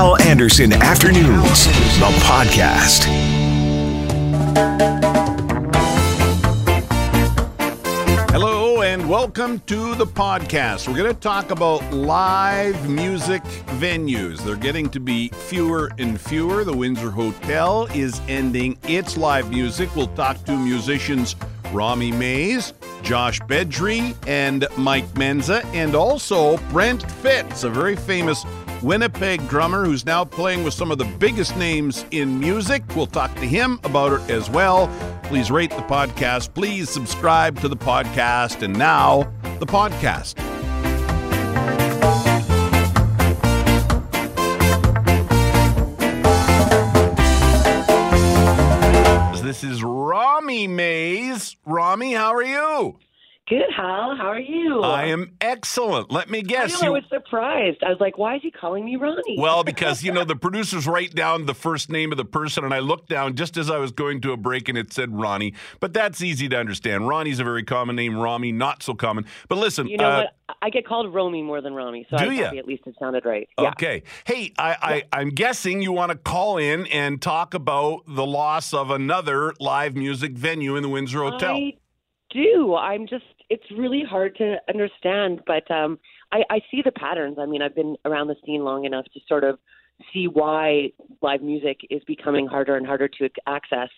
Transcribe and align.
Hal 0.00 0.18
Anderson 0.22 0.72
Afternoons, 0.72 1.66
the 1.98 2.10
podcast. 2.24 3.04
Hello 8.30 8.80
and 8.80 9.10
welcome 9.10 9.60
to 9.66 9.94
the 9.96 10.06
podcast. 10.06 10.88
We're 10.88 10.96
going 10.96 11.14
to 11.14 11.20
talk 11.20 11.50
about 11.50 11.82
live 11.92 12.88
music 12.88 13.42
venues. 13.78 14.38
They're 14.38 14.56
getting 14.56 14.88
to 14.88 15.00
be 15.00 15.28
fewer 15.28 15.90
and 15.98 16.18
fewer. 16.18 16.64
The 16.64 16.74
Windsor 16.74 17.10
Hotel 17.10 17.84
is 17.92 18.22
ending 18.26 18.78
its 18.84 19.18
live 19.18 19.50
music. 19.50 19.94
We'll 19.94 20.06
talk 20.06 20.42
to 20.46 20.56
musicians 20.56 21.36
Rami 21.72 22.10
Mays, 22.10 22.72
Josh 23.02 23.40
Bedry, 23.40 24.16
and 24.26 24.66
Mike 24.76 25.06
Menza, 25.14 25.64
and 25.74 25.94
also 25.94 26.56
Brent 26.70 27.08
Fitz, 27.12 27.64
a 27.64 27.70
very 27.70 27.96
famous 27.96 28.44
Winnipeg 28.82 29.46
drummer 29.46 29.84
who's 29.84 30.06
now 30.06 30.24
playing 30.24 30.64
with 30.64 30.72
some 30.72 30.90
of 30.90 30.96
the 30.96 31.04
biggest 31.04 31.54
names 31.56 32.06
in 32.12 32.40
music. 32.40 32.82
We'll 32.96 33.06
talk 33.06 33.34
to 33.34 33.46
him 33.46 33.78
about 33.84 34.12
it 34.12 34.30
as 34.30 34.48
well. 34.48 34.88
Please 35.24 35.50
rate 35.50 35.70
the 35.70 35.76
podcast. 35.82 36.54
Please 36.54 36.88
subscribe 36.88 37.60
to 37.60 37.68
the 37.68 37.76
podcast. 37.76 38.62
And 38.62 38.76
now, 38.76 39.30
the 39.58 39.66
podcast. 39.66 40.36
This 49.42 49.64
is 49.64 49.82
Rami 49.82 50.68
Mays. 50.68 51.56
Rami, 51.66 52.12
how 52.12 52.32
are 52.32 52.42
you? 52.42 52.98
Good, 53.50 53.66
Hal. 53.76 54.14
How 54.16 54.28
are 54.28 54.38
you? 54.38 54.80
I 54.80 55.06
am 55.06 55.32
excellent. 55.40 56.12
Let 56.12 56.30
me 56.30 56.38
I, 56.38 56.42
guess. 56.42 56.80
know, 56.80 56.80
I 56.82 56.84
you- 56.86 56.92
was 56.92 57.02
surprised. 57.10 57.82
I 57.82 57.88
was 57.88 57.98
like, 57.98 58.16
why 58.16 58.36
is 58.36 58.42
he 58.42 58.52
calling 58.52 58.84
me 58.84 58.94
Ronnie? 58.94 59.36
Well, 59.38 59.64
because 59.72 60.04
you 60.04 60.12
know 60.12 60.22
the 60.22 60.36
producers 60.36 60.86
write 60.86 61.16
down 61.16 61.46
the 61.46 61.54
first 61.54 61.90
name 61.90 62.12
of 62.12 62.16
the 62.16 62.24
person, 62.24 62.64
and 62.64 62.72
I 62.72 62.78
looked 62.78 63.08
down 63.08 63.34
just 63.34 63.56
as 63.56 63.68
I 63.68 63.78
was 63.78 63.90
going 63.90 64.20
to 64.20 64.30
a 64.30 64.36
break, 64.36 64.68
and 64.68 64.78
it 64.78 64.92
said 64.92 65.12
Ronnie. 65.12 65.54
But 65.80 65.92
that's 65.92 66.22
easy 66.22 66.48
to 66.48 66.56
understand. 66.56 67.08
Ronnie's 67.08 67.40
a 67.40 67.44
very 67.44 67.64
common 67.64 67.96
name. 67.96 68.16
Rami, 68.16 68.52
not 68.52 68.84
so 68.84 68.94
common. 68.94 69.26
But 69.48 69.58
listen, 69.58 69.88
you 69.88 69.96
know 69.96 70.08
uh, 70.08 70.18
what? 70.46 70.56
I 70.62 70.70
get 70.70 70.86
called 70.86 71.12
Romy 71.12 71.42
more 71.42 71.60
than 71.60 71.74
Rami, 71.74 72.06
so 72.08 72.18
Do 72.18 72.24
I 72.26 72.28
was 72.28 72.38
ya? 72.38 72.44
happy 72.44 72.58
at 72.58 72.66
least 72.66 72.84
it 72.86 72.94
sounded 73.00 73.24
right. 73.24 73.48
Yeah. 73.58 73.70
okay. 73.70 74.04
Hey, 74.26 74.52
I, 74.58 75.02
I, 75.12 75.18
I'm 75.20 75.30
guessing 75.30 75.82
you 75.82 75.90
want 75.90 76.12
to 76.12 76.18
call 76.18 76.56
in 76.56 76.86
and 76.86 77.20
talk 77.20 77.54
about 77.54 78.02
the 78.06 78.24
loss 78.24 78.72
of 78.72 78.92
another 78.92 79.54
live 79.58 79.96
music 79.96 80.32
venue 80.32 80.76
in 80.76 80.84
the 80.84 80.88
Windsor 80.88 81.24
Hotel. 81.24 81.56
I 81.56 81.72
do. 82.30 82.76
I'm 82.76 83.08
just. 83.08 83.24
It's 83.50 83.64
really 83.76 84.02
hard 84.08 84.36
to 84.36 84.56
understand, 84.68 85.40
but 85.46 85.68
um, 85.70 85.98
I, 86.32 86.42
I 86.48 86.60
see 86.70 86.82
the 86.84 86.92
patterns. 86.92 87.36
I 87.38 87.46
mean, 87.46 87.62
I've 87.62 87.74
been 87.74 87.96
around 88.04 88.28
the 88.28 88.36
scene 88.46 88.62
long 88.62 88.84
enough 88.84 89.04
to 89.12 89.20
sort 89.28 89.44
of 89.44 89.58
see 90.12 90.26
why 90.26 90.90
live 91.20 91.42
music 91.42 91.80
is 91.90 92.02
becoming 92.06 92.46
harder 92.46 92.76
and 92.76 92.86
harder 92.86 93.08
to 93.08 93.28
access 93.46 93.90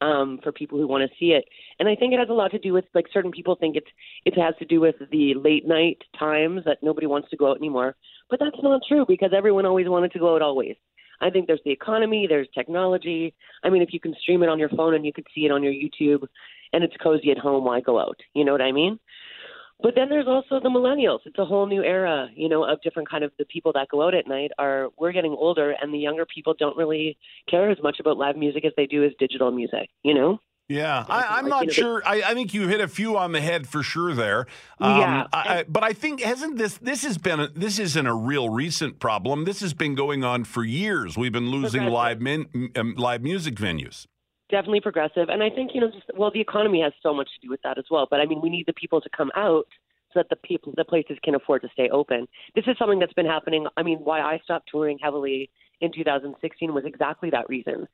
um, 0.00 0.38
for 0.42 0.52
people 0.52 0.78
who 0.78 0.86
want 0.86 1.08
to 1.08 1.16
see 1.18 1.32
it. 1.32 1.44
And 1.78 1.88
I 1.88 1.94
think 1.96 2.12
it 2.12 2.18
has 2.18 2.28
a 2.28 2.34
lot 2.34 2.50
to 2.52 2.58
do 2.58 2.72
with 2.72 2.84
like 2.94 3.06
certain 3.12 3.32
people 3.32 3.56
think 3.56 3.76
it's 3.76 3.90
it 4.24 4.38
has 4.38 4.54
to 4.58 4.64
do 4.64 4.80
with 4.80 4.96
the 5.10 5.34
late 5.34 5.66
night 5.66 5.98
times 6.18 6.62
that 6.66 6.78
nobody 6.82 7.06
wants 7.06 7.30
to 7.30 7.36
go 7.36 7.50
out 7.50 7.56
anymore. 7.56 7.96
But 8.30 8.40
that's 8.40 8.62
not 8.62 8.82
true 8.88 9.04
because 9.08 9.30
everyone 9.36 9.66
always 9.66 9.88
wanted 9.88 10.12
to 10.12 10.18
go 10.18 10.34
out 10.34 10.42
always. 10.42 10.76
I 11.20 11.30
think 11.30 11.46
there's 11.48 11.60
the 11.64 11.72
economy, 11.72 12.26
there's 12.28 12.48
technology. 12.54 13.34
I 13.64 13.70
mean, 13.70 13.82
if 13.82 13.92
you 13.92 13.98
can 13.98 14.14
stream 14.22 14.42
it 14.44 14.48
on 14.48 14.58
your 14.58 14.68
phone 14.68 14.94
and 14.94 15.04
you 15.04 15.12
can 15.12 15.24
see 15.34 15.46
it 15.46 15.50
on 15.50 15.64
your 15.64 15.72
YouTube, 15.72 16.24
and 16.72 16.84
it's 16.84 16.96
cozy 17.02 17.30
at 17.30 17.38
home, 17.38 17.64
why 17.64 17.80
go 17.80 17.98
out? 17.98 18.18
You 18.34 18.44
know 18.44 18.52
what 18.52 18.62
I 18.62 18.72
mean? 18.72 18.98
But 19.80 19.94
then 19.94 20.08
there's 20.08 20.26
also 20.26 20.58
the 20.60 20.70
millennials. 20.70 21.20
It's 21.24 21.38
a 21.38 21.44
whole 21.44 21.66
new 21.66 21.84
era, 21.84 22.28
you 22.34 22.48
know, 22.48 22.64
of 22.64 22.82
different 22.82 23.08
kind 23.08 23.22
of 23.22 23.30
the 23.38 23.44
people 23.44 23.72
that 23.74 23.88
go 23.88 24.04
out 24.04 24.14
at 24.14 24.26
night 24.26 24.50
are 24.58 24.88
we're 24.98 25.12
getting 25.12 25.32
older 25.32 25.72
and 25.80 25.94
the 25.94 25.98
younger 25.98 26.26
people 26.26 26.54
don't 26.58 26.76
really 26.76 27.16
care 27.48 27.70
as 27.70 27.78
much 27.80 28.00
about 28.00 28.16
live 28.16 28.36
music 28.36 28.64
as 28.64 28.72
they 28.76 28.86
do 28.86 29.04
as 29.04 29.12
digital 29.20 29.52
music, 29.52 29.88
you 30.02 30.14
know? 30.14 30.40
Yeah, 30.68 31.06
I, 31.08 31.38
I'm 31.38 31.48
like, 31.48 31.66
not 31.66 31.72
sure. 31.72 32.02
I, 32.04 32.20
I 32.20 32.34
think 32.34 32.52
you 32.52 32.68
hit 32.68 32.82
a 32.82 32.88
few 32.88 33.16
on 33.16 33.32
the 33.32 33.40
head 33.40 33.66
for 33.66 33.82
sure 33.82 34.14
there. 34.14 34.46
Um, 34.80 35.00
Yeah. 35.00 35.26
I, 35.32 35.58
I, 35.60 35.64
but 35.66 35.82
I 35.82 35.94
think 35.94 36.20
hasn't 36.20 36.58
this 36.58 36.76
this 36.76 37.02
has 37.04 37.16
been 37.16 37.40
a, 37.40 37.48
this 37.48 37.78
isn't 37.78 38.06
a 38.06 38.14
real 38.14 38.50
recent 38.50 38.98
problem. 38.98 39.44
This 39.44 39.60
has 39.60 39.72
been 39.72 39.94
going 39.94 40.24
on 40.24 40.44
for 40.44 40.64
years. 40.64 41.16
We've 41.16 41.32
been 41.32 41.50
losing 41.50 41.86
live 41.86 42.20
min, 42.20 42.70
um, 42.76 42.96
live 42.98 43.22
music 43.22 43.54
venues. 43.54 44.06
Definitely 44.50 44.80
progressive. 44.80 45.28
And 45.28 45.42
I 45.42 45.50
think, 45.50 45.72
you 45.74 45.80
know, 45.80 45.90
just, 45.90 46.10
well, 46.16 46.30
the 46.30 46.40
economy 46.40 46.80
has 46.82 46.92
so 47.02 47.14
much 47.14 47.28
to 47.34 47.46
do 47.46 47.50
with 47.50 47.62
that 47.62 47.78
as 47.78 47.84
well. 47.90 48.06
But 48.10 48.20
I 48.20 48.26
mean, 48.26 48.40
we 48.40 48.50
need 48.50 48.66
the 48.66 48.72
people 48.72 49.00
to 49.00 49.08
come 49.16 49.30
out 49.36 49.66
so 50.12 50.20
that 50.20 50.28
the 50.30 50.36
people, 50.36 50.72
the 50.76 50.84
places 50.84 51.18
can 51.22 51.34
afford 51.34 51.62
to 51.62 51.68
stay 51.72 51.88
open. 51.90 52.26
This 52.54 52.64
is 52.66 52.76
something 52.78 52.98
that's 52.98 53.12
been 53.12 53.26
happening. 53.26 53.66
I 53.76 53.82
mean, 53.82 53.98
why 53.98 54.20
I 54.20 54.40
stopped 54.44 54.68
touring 54.70 54.98
heavily 55.02 55.50
in 55.80 55.92
2016 55.92 56.74
was 56.74 56.84
exactly 56.86 57.30
that 57.30 57.48
reason. 57.48 57.86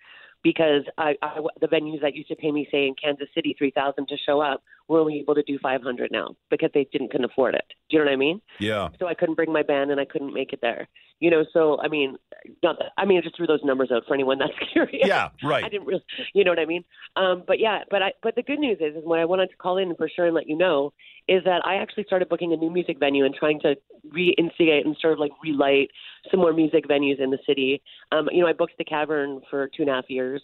Because 0.42 0.82
I, 0.98 1.14
I, 1.22 1.40
the 1.60 1.66
venues 1.66 2.02
that 2.02 2.14
used 2.14 2.28
to 2.28 2.36
pay 2.36 2.52
me, 2.52 2.68
say 2.70 2.86
in 2.86 2.94
Kansas 3.02 3.28
City, 3.34 3.54
three 3.56 3.70
thousand 3.70 4.08
to 4.08 4.16
show 4.26 4.42
up, 4.42 4.62
were 4.88 5.00
only 5.00 5.18
able 5.18 5.34
to 5.34 5.42
do 5.42 5.58
five 5.62 5.82
hundred 5.82 6.10
now 6.12 6.36
because 6.50 6.70
they 6.74 6.86
didn't 6.92 7.10
couldn't 7.10 7.30
afford 7.30 7.54
it. 7.54 7.64
Do 7.88 7.96
you 7.96 7.98
know 7.98 8.06
what 8.06 8.12
I 8.12 8.16
mean? 8.16 8.40
Yeah, 8.60 8.88
so 8.98 9.06
I 9.06 9.14
couldn't 9.14 9.34
bring 9.34 9.52
my 9.52 9.62
band 9.62 9.90
and 9.90 10.00
I 10.00 10.04
couldn't 10.04 10.32
make 10.32 10.52
it 10.52 10.60
there. 10.62 10.88
You 11.20 11.30
know, 11.30 11.44
so 11.52 11.80
I 11.80 11.88
mean, 11.88 12.16
not 12.62 12.78
that, 12.78 12.92
I 12.98 13.04
mean, 13.04 13.18
I 13.18 13.20
just 13.22 13.36
threw 13.36 13.46
those 13.46 13.62
numbers 13.64 13.90
out 13.92 14.02
for 14.06 14.14
anyone 14.14 14.38
that's 14.38 14.52
curious. 14.72 15.06
yeah, 15.06 15.28
right. 15.42 15.64
I 15.64 15.68
didn't 15.68 15.86
really, 15.86 16.04
you 16.34 16.44
know 16.44 16.50
what 16.50 16.58
I 16.58 16.66
mean. 16.66 16.84
Um, 17.16 17.44
but 17.46 17.58
yeah, 17.58 17.80
but 17.90 18.02
I, 18.02 18.12
but 18.22 18.34
the 18.34 18.42
good 18.42 18.58
news 18.58 18.78
is, 18.80 18.96
is 18.96 19.04
what 19.04 19.20
I 19.20 19.24
wanted 19.24 19.48
to 19.50 19.56
call 19.56 19.78
in 19.78 19.94
for 19.96 20.08
sure 20.14 20.26
and 20.26 20.34
let 20.34 20.48
you 20.48 20.56
know 20.56 20.92
is 21.28 21.42
that 21.44 21.64
I 21.64 21.76
actually 21.76 22.04
started 22.04 22.28
booking 22.28 22.52
a 22.52 22.56
new 22.56 22.70
music 22.70 22.98
venue 22.98 23.24
and 23.24 23.34
trying 23.34 23.60
to 23.60 23.76
reinstigate 24.08 24.84
and 24.84 24.96
sort 25.00 25.14
of 25.14 25.18
like 25.18 25.32
relight 25.42 25.90
some 26.30 26.40
more 26.40 26.52
music 26.52 26.86
venues 26.86 27.20
in 27.20 27.30
the 27.30 27.38
city. 27.46 27.80
Um, 28.12 28.28
you 28.30 28.42
know, 28.42 28.48
I 28.48 28.52
booked 28.52 28.76
the 28.76 28.84
Cavern 28.84 29.40
for 29.48 29.68
two 29.68 29.82
and 29.82 29.90
a 29.90 29.94
half 29.94 30.10
years 30.10 30.42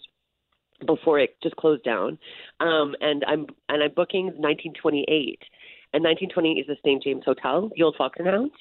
before 0.85 1.19
it 1.19 1.35
just 1.43 1.55
closed 1.55 1.83
down, 1.83 2.17
um, 2.59 2.95
and 3.01 3.23
I'm 3.27 3.47
and 3.69 3.83
I'm 3.83 3.91
booking 3.95 4.25
1928. 4.37 5.39
And 5.93 6.03
1928 6.05 6.61
is 6.61 6.67
the 6.67 6.77
St. 6.85 7.03
James 7.03 7.23
Hotel, 7.25 7.69
the 7.75 7.83
old 7.83 7.95
Fox 7.97 8.15
and 8.17 8.27
Hounds. 8.27 8.53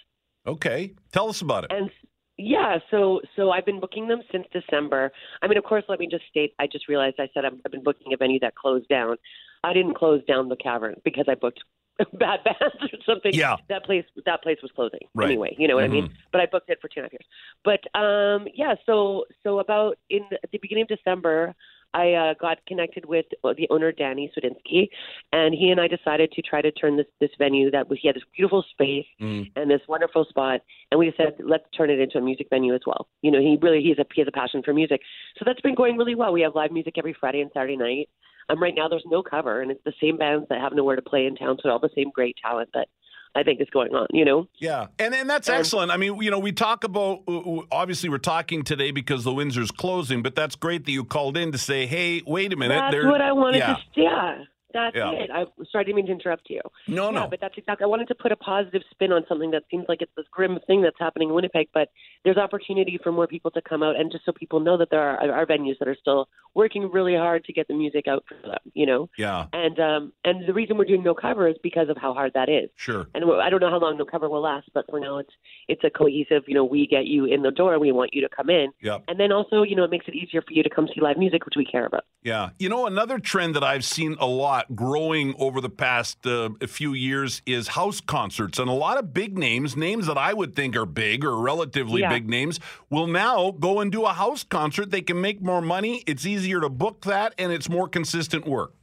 Okay, 0.47 0.95
tell 1.13 1.29
us 1.29 1.41
about 1.43 1.65
it. 1.65 1.71
And 1.73 1.91
yeah, 2.37 2.79
so 2.91 3.21
so 3.37 3.51
I've 3.51 3.67
been 3.67 3.81
booking 3.81 4.09
them 4.09 4.21
since 4.33 4.47
December. 4.53 5.13
I 5.43 5.47
mean, 5.47 5.59
of 5.59 5.65
course, 5.65 5.85
let 5.89 6.01
me 6.01 6.09
just 6.11 6.25
state. 6.29 6.55
I 6.59 6.67
just 6.67 6.89
realized 6.89 7.17
I 7.19 7.29
said 7.35 7.45
I've, 7.45 7.53
I've 7.65 7.71
been 7.73 7.85
booking 7.85 8.13
a 8.13 8.17
venue 8.17 8.41
that 8.41 8.55
closed 8.57 8.89
down. 8.89 9.17
I 9.63 9.73
didn't 9.75 9.95
close 9.95 10.25
down 10.25 10.49
the 10.49 10.57
Cavern 10.57 10.95
because 11.05 11.27
I 11.29 11.35
booked 11.35 11.61
bad 12.15 12.41
bands 12.45 12.83
or 12.93 12.99
something. 13.07 13.33
Yeah. 13.35 13.57
that 13.69 13.85
place 13.85 14.05
that 14.25 14.43
place 14.43 14.57
was 14.63 14.71
closing 14.75 15.01
Right. 15.15 15.27
anyway. 15.29 15.55
You 15.59 15.69
know 15.69 15.75
what 15.77 15.85
I 15.85 15.89
mean? 15.89 16.11
But 16.33 16.41
I 16.41 16.47
booked 16.47 16.71
it 16.71 16.79
for 16.81 16.89
two 16.89 17.01
and 17.01 17.05
a 17.05 17.09
half 17.09 17.13
years. 17.13 17.27
But 17.63 17.99
um, 18.01 18.49
yeah, 18.55 18.75
so 18.87 19.27
so 19.43 19.59
about 19.59 19.99
in 20.09 20.23
at 20.43 20.51
the 20.51 20.59
beginning 20.59 20.83
of 20.83 20.89
December. 20.89 21.55
I 21.93 22.13
uh, 22.13 22.35
got 22.41 22.65
connected 22.67 23.05
with 23.05 23.27
the 23.43 23.67
owner 23.71 23.93
Danny 23.93 24.31
Sudinsky, 24.37 24.89
and 25.33 25.55
he 25.55 25.71
and 25.71 25.81
I 25.81 25.89
decided 25.89 26.31
to 26.33 26.43
try 26.43 26.63
to 26.63 26.71
turn 26.71 26.97
this 26.97 27.07
this 27.21 27.31
venue 27.39 27.71
that 27.71 27.89
was 27.89 27.99
he 28.01 28.09
had 28.09 28.17
this 28.17 28.23
beautiful 28.37 28.65
space 28.71 29.07
Mm. 29.21 29.51
and 29.57 29.71
this 29.71 29.81
wonderful 29.89 30.25
spot, 30.29 30.61
and 30.91 30.99
we 30.99 31.13
said 31.17 31.35
let's 31.41 31.65
turn 31.77 31.91
it 31.91 31.99
into 31.99 32.19
a 32.19 32.21
music 32.21 32.49
venue 32.51 32.75
as 32.75 32.81
well. 32.87 33.09
You 33.23 33.31
know, 33.31 33.41
he 33.41 33.59
really 33.61 33.83
he's 33.83 33.99
a 33.99 34.07
he 34.15 34.21
has 34.21 34.29
a 34.29 34.33
passion 34.33 34.63
for 34.63 34.73
music, 34.73 35.01
so 35.39 35.45
that's 35.45 35.61
been 35.61 35.75
going 35.75 35.97
really 35.97 36.15
well. 36.15 36.33
We 36.33 36.43
have 36.43 36.55
live 36.55 36.73
music 36.73 36.95
every 36.97 37.15
Friday 37.19 37.41
and 37.41 37.51
Saturday 37.53 37.77
night. 37.77 38.09
Um, 38.49 38.61
right 38.61 38.75
now 38.75 38.89
there's 38.89 39.05
no 39.07 39.23
cover, 39.23 39.63
and 39.63 39.71
it's 39.71 39.85
the 39.85 39.93
same 40.01 40.17
bands 40.17 40.47
that 40.49 40.61
have 40.61 40.73
nowhere 40.73 40.97
to 40.97 41.03
play 41.03 41.27
in 41.27 41.37
town, 41.37 41.59
so 41.63 41.71
all 41.71 41.79
the 41.79 41.91
same 41.95 42.11
great 42.13 42.37
talent 42.43 42.69
that 42.75 42.89
I 43.35 43.43
think 43.43 43.61
is 43.61 43.71
going 43.71 43.95
on. 43.95 44.07
You 44.11 44.25
know, 44.25 44.49
Yeah, 44.59 44.87
and 44.99 45.15
and 45.15 45.29
that's 45.29 45.49
Um, 45.49 45.57
excellent. 45.57 45.91
I 45.91 45.97
mean, 45.97 46.21
you 46.23 46.31
know, 46.31 46.39
we 46.39 46.53
talk 46.53 46.85
about 46.85 47.23
obviously 47.71 48.09
we're 48.09 48.19
talking 48.19 48.63
today 48.63 48.91
because 48.91 49.25
the 49.25 49.33
Windsor's 49.33 49.71
closing, 49.71 50.23
but 50.23 50.35
that's 50.35 50.57
great 50.57 50.85
that 50.87 50.93
you 50.93 51.05
called 51.05 51.37
in 51.37 51.53
to 51.53 51.59
say, 51.59 51.87
hey, 51.87 52.23
wait 52.27 52.53
a 52.53 52.57
minute. 52.57 52.75
that's 52.75 53.05
what 53.05 53.21
I 53.21 53.33
wanted 53.33 53.59
yeah. 53.59 53.75
to. 53.75 53.81
Yeah, 54.01 54.39
that's 54.73 54.97
Yeah. 54.97 55.11
it. 55.13 55.31
I 55.31 55.45
sorry, 55.71 55.83
I 55.83 55.85
didn't 55.85 55.97
mean 55.97 56.07
to 56.07 56.13
interrupt 56.13 56.49
you. 56.51 56.61
No, 56.89 57.11
yeah, 57.11 57.21
no. 57.21 57.27
but 57.29 57.41
that's 57.41 57.57
exactly. 57.57 57.85
I 57.85 57.89
wanted 57.89 58.09
to 58.09 58.15
put 58.15 58.33
a 58.33 58.37
positive 58.37 58.83
spin 58.91 59.13
on 59.13 59.25
something 59.29 59.51
that 59.53 59.65
seems 59.71 59.87
like 59.89 60.03
it's 60.03 60.13
this 60.17 60.27
grim 60.31 60.59
thing 60.67 60.83
that's 60.83 60.99
happening 60.99 61.29
in 61.29 61.35
Winnipeg, 61.35 61.69
but 61.75 61.89
there's 62.25 62.37
opportunity 62.37 62.99
for 63.03 63.13
more 63.13 63.27
people 63.27 63.51
to 63.53 63.63
come 63.63 63.83
out, 63.83 63.97
and 63.97 64.11
just 64.13 64.25
so 64.25 64.33
people 64.33 64.61
know 64.61 64.77
that 64.77 64.91
there 64.91 65.01
are, 65.01 65.33
are 65.33 65.47
venues 65.47 65.79
that 65.79 65.89
are 65.89 65.97
still 66.01 66.29
working 66.55 66.91
really 66.91 67.15
hard 67.15 67.45
to 67.45 67.53
get 67.53 67.69
the 67.69 67.75
music 67.75 68.07
out 68.09 68.25
for 68.29 68.35
them. 68.47 68.59
You 68.75 68.87
know, 68.87 69.09
yeah, 69.17 69.47
and 69.53 69.79
um, 69.81 70.13
and 70.25 70.47
the 70.47 70.53
reason 70.53 70.77
we're 70.77 70.85
doing 70.85 71.03
no 71.03 71.15
cover 71.15 71.49
is 71.49 71.57
because 71.63 71.89
of 71.89 71.97
how 71.97 72.13
hard 72.15 72.33
that 72.35 72.49
is. 72.49 72.71
sure. 72.77 73.07
And 73.15 73.25
I 73.41 73.51
don't 73.51 73.61
know 73.61 73.71
how 73.71 73.79
long 73.79 73.97
no 73.99 74.05
cover 74.05 74.29
will 74.29 74.43
last, 74.43 74.69
but 74.75 74.85
for 74.91 75.01
now 75.01 75.19
it's 75.19 75.33
it's 75.69 75.85
a 75.85 75.91
cohesive. 75.91 76.45
You 76.47 76.55
know, 76.55 76.65
we 76.65 76.87
get 76.87 77.07
you 77.07 77.25
in 77.25 77.43
the 77.43 77.51
door, 77.51 77.79
we 77.79 77.93
want 77.93 78.15
you 78.15 78.21
to 78.23 78.29
come 78.29 78.51
in, 78.51 78.73
Yep. 78.83 79.05
and 79.09 79.19
then 79.21 79.33
also 79.33 79.63
you 79.63 79.77
know 79.77 79.85
it 79.85 79.91
makes 79.91 80.07
it 80.09 80.15
easier 80.15 80.43
for 80.43 80.53
you 80.53 80.63
to 80.63 80.71
come 80.71 80.89
see 80.95 81.01
live 81.01 81.17
music, 81.19 81.45
which 81.45 81.55
we 81.57 81.65
care 81.65 81.87
about. 81.87 82.05
Yeah. 82.23 82.51
You 82.59 82.69
know, 82.69 82.87
another 82.87 83.19
trend 83.19 83.55
that 83.57 83.65
I've 83.65 83.85
seen 83.85 84.17
a 84.21 84.27
lot 84.27 84.60
growing 84.75 85.35
over 85.39 85.61
the 85.61 85.71
past 85.71 86.27
uh, 86.27 86.51
few 86.67 86.93
years 86.95 87.43
is 87.47 87.69
house 87.69 88.01
concerts. 88.01 88.59
And 88.59 88.69
a 88.69 88.73
lot 88.75 88.99
of 88.99 89.13
big 89.15 89.37
names, 89.39 89.77
names 89.77 90.07
that 90.07 90.19
I 90.19 90.33
would 90.35 90.55
think 90.55 90.77
are 90.77 90.87
big 90.87 91.25
or 91.25 91.37
relatively 91.39 92.01
Yeah. 92.03 92.09
big 92.11 92.29
names, 92.29 92.61
will 92.89 93.07
now 93.07 93.51
go 93.53 93.81
and 93.81 93.91
do 93.93 94.05
a 94.05 94.13
house 94.13 94.45
concert. 94.45 94.91
They 94.91 95.03
can 95.03 95.21
make 95.21 95.43
more 95.43 95.61
money. 95.63 96.03
It's 96.07 96.27
easier 96.27 96.61
to 96.61 96.69
book 96.69 97.03
that, 97.03 97.35
and 97.39 97.53
it's 97.53 97.69
more 97.69 97.89
consistent 97.89 98.47
work. 98.47 98.75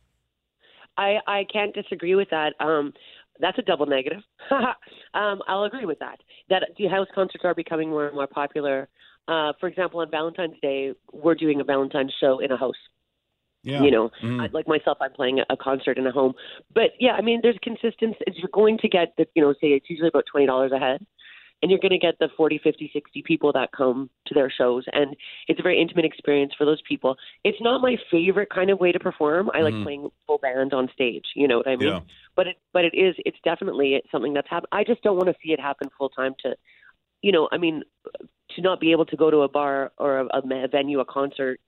I 0.97 1.17
I 1.27 1.45
can't 1.51 1.73
disagree 1.73 2.15
with 2.15 2.29
that. 2.31 2.53
Um, 2.59 2.93
that's 3.39 3.57
a 3.59 3.61
double 3.61 3.85
negative. 3.85 4.21
um, 5.13 5.41
I'll 5.47 5.63
agree 5.63 5.85
with 5.85 5.99
that. 5.99 6.19
That 6.49 6.63
the 6.77 6.87
house 6.87 7.07
concerts 7.13 7.43
are 7.45 7.53
becoming 7.53 7.89
more 7.89 8.07
and 8.07 8.15
more 8.15 8.27
popular. 8.27 8.87
uh, 9.27 9.51
for 9.59 9.67
example, 9.67 9.99
on 9.99 10.09
Valentine's 10.09 10.59
Day, 10.61 10.93
we're 11.11 11.35
doing 11.35 11.59
a 11.61 11.63
Valentine's 11.63 12.13
show 12.19 12.39
in 12.39 12.51
a 12.51 12.57
house. 12.57 12.75
Yeah. 13.67 13.83
You 13.83 13.91
know, 13.91 14.09
Mhm. 14.23 14.41
I, 14.41 14.47
like 14.53 14.67
myself, 14.67 14.97
I'm 15.01 15.11
playing 15.11 15.41
a, 15.49 15.57
concert 15.57 15.97
in 15.97 16.07
a 16.07 16.11
home. 16.11 16.33
But 16.73 16.91
yeah, 16.99 17.13
I 17.13 17.21
mean, 17.21 17.41
there's 17.43 17.57
consistency. 17.61 18.17
You're 18.33 18.49
going 18.53 18.77
to 18.79 18.87
get 18.87 19.13
the, 19.17 19.27
you 19.35 19.41
know, 19.41 19.53
say 19.53 19.73
it's 19.73 19.89
usually 19.89 20.07
about 20.07 20.25
twenty 20.31 20.45
dollars 20.47 20.71
a 20.71 20.79
head, 20.79 21.05
and 21.61 21.69
you're 21.69 21.79
going 21.79 21.91
to 21.91 21.97
get 21.97 22.17
the 22.19 22.29
40, 22.37 22.59
50, 22.63 22.89
60 22.93 23.23
people 23.23 23.51
that 23.53 23.71
come 23.73 24.09
to 24.27 24.33
their 24.33 24.49
shows, 24.49 24.85
and 24.93 25.15
it's 25.49 25.59
a 25.59 25.63
very 25.63 25.81
intimate 25.81 26.05
experience 26.05 26.53
for 26.57 26.63
those 26.65 26.81
people. 26.87 27.17
It's 27.43 27.59
not 27.59 27.81
my 27.81 27.97
favorite 28.09 28.49
kind 28.49 28.69
of 28.69 28.79
way 28.79 28.91
to 28.93 28.99
perform. 28.99 29.51
I 29.53 29.61
like 29.61 29.73
Mhm. 29.73 29.83
playing 29.83 30.09
full 30.25 30.37
band 30.37 30.73
on 30.73 30.89
stage. 30.93 31.25
You 31.35 31.47
know 31.49 31.57
what 31.57 31.67
I 31.67 31.75
mean? 31.75 31.89
Yeah. 31.89 32.01
But 32.35 32.47
it, 32.47 32.57
but 32.71 32.85
it 32.85 32.93
is, 32.93 33.15
it's 33.25 33.39
definitely 33.43 34.01
something 34.11 34.33
that's 34.33 34.47
happened. 34.47 34.69
I 34.71 34.83
just 34.85 35.01
don't 35.01 35.17
want 35.17 35.27
to 35.27 35.35
see 35.43 35.51
it 35.51 35.59
happen 35.59 35.89
full 35.97 36.09
time. 36.09 36.35
To, 36.43 36.55
you 37.21 37.31
know, 37.31 37.49
I 37.51 37.57
mean, 37.57 37.83
to 38.55 38.61
not 38.61 38.79
be 38.79 38.91
able 38.91 39.05
to 39.07 39.17
go 39.17 39.29
to 39.31 39.39
a 39.41 39.49
bar 39.49 39.91
or 39.97 40.19
a, 40.19 40.25
a 40.37 40.67
venue, 40.67 40.99
a 40.99 41.05
concert, 41.05 41.59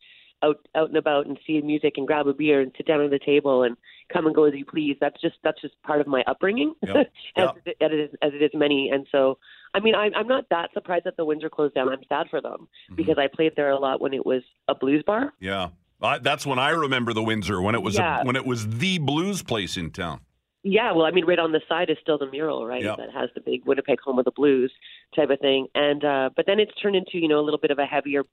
out 0.43 0.57
out 0.75 0.87
and 0.89 0.97
about 0.97 1.25
and 1.27 1.37
see 1.45 1.59
music 1.61 1.93
and 1.97 2.07
grab 2.07 2.27
a 2.27 2.33
beer 2.33 2.61
and 2.61 2.71
sit 2.77 2.85
down 2.87 3.01
at 3.01 3.11
the 3.11 3.19
table 3.19 3.63
and 3.63 3.75
come 4.11 4.25
and 4.25 4.35
go 4.35 4.45
as 4.45 4.53
you 4.55 4.65
please. 4.65 4.95
That's 5.01 5.19
just 5.21 5.35
that's 5.43 5.61
just 5.61 5.73
part 5.83 6.01
of 6.01 6.07
my 6.07 6.23
upbringing, 6.27 6.73
Yep. 6.85 6.95
as, 6.97 7.05
Yep. 7.37 7.57
it, 7.65 7.77
as 7.81 7.91
it 7.91 7.99
is 7.99 8.09
as 8.21 8.31
it 8.33 8.41
is 8.43 8.51
many. 8.53 8.89
And 8.91 9.05
so, 9.11 9.37
I 9.73 9.79
mean, 9.79 9.95
I'm 9.95 10.13
I'm 10.15 10.27
not 10.27 10.45
that 10.49 10.69
surprised 10.73 11.05
that 11.05 11.17
the 11.17 11.25
Windsor 11.25 11.49
closed 11.49 11.75
down. 11.75 11.89
I'm 11.89 11.99
sad 12.09 12.27
for 12.29 12.41
them 12.41 12.67
Mm-hmm. 12.89 12.95
because 12.95 13.17
I 13.17 13.27
played 13.33 13.53
there 13.55 13.69
a 13.71 13.79
lot 13.79 14.01
when 14.01 14.13
it 14.13 14.25
was 14.25 14.41
a 14.67 14.75
blues 14.75 15.03
bar. 15.05 15.33
Yeah. 15.39 15.69
I, 16.01 16.17
that's 16.19 16.45
when 16.45 16.59
I 16.59 16.69
remember 16.69 17.11
the 17.11 17.21
Windsor 17.23 17.61
when 17.61 17.75
it 17.75 17.81
was 17.83 17.95
Yeah. 17.97 18.21
a, 18.21 18.25
when 18.25 18.35
it 18.37 18.45
was 18.45 18.65
the 18.77 18.99
blues 18.99 19.43
place 19.43 19.75
in 19.75 19.91
town. 19.91 20.21
Yeah, 20.63 20.91
well, 20.91 21.05
I 21.05 21.11
mean, 21.11 21.25
right 21.25 21.39
on 21.39 21.53
the 21.53 21.61
side 21.69 21.89
is 21.89 21.95
still 22.01 22.17
the 22.17 22.29
mural, 22.29 22.65
right? 22.65 22.83
Yep. 22.83 22.97
That 22.97 23.11
has 23.13 23.29
the 23.33 23.39
big 23.39 23.65
Winnipeg 23.65 23.99
home 24.01 24.19
of 24.19 24.25
the 24.25 24.31
blues 24.31 24.71
type 25.15 25.29
of 25.29 25.39
thing. 25.39 25.67
And 25.75 26.03
uh 26.03 26.29
but 26.35 26.45
then 26.47 26.59
it's 26.59 26.71
turned 26.81 26.95
into 26.95 27.17
you 27.17 27.27
know 27.27 27.39
a 27.39 27.45
little 27.45 27.59
bit 27.59 27.71
of 27.71 27.79
a 27.79 27.85
heavier, 27.85 28.23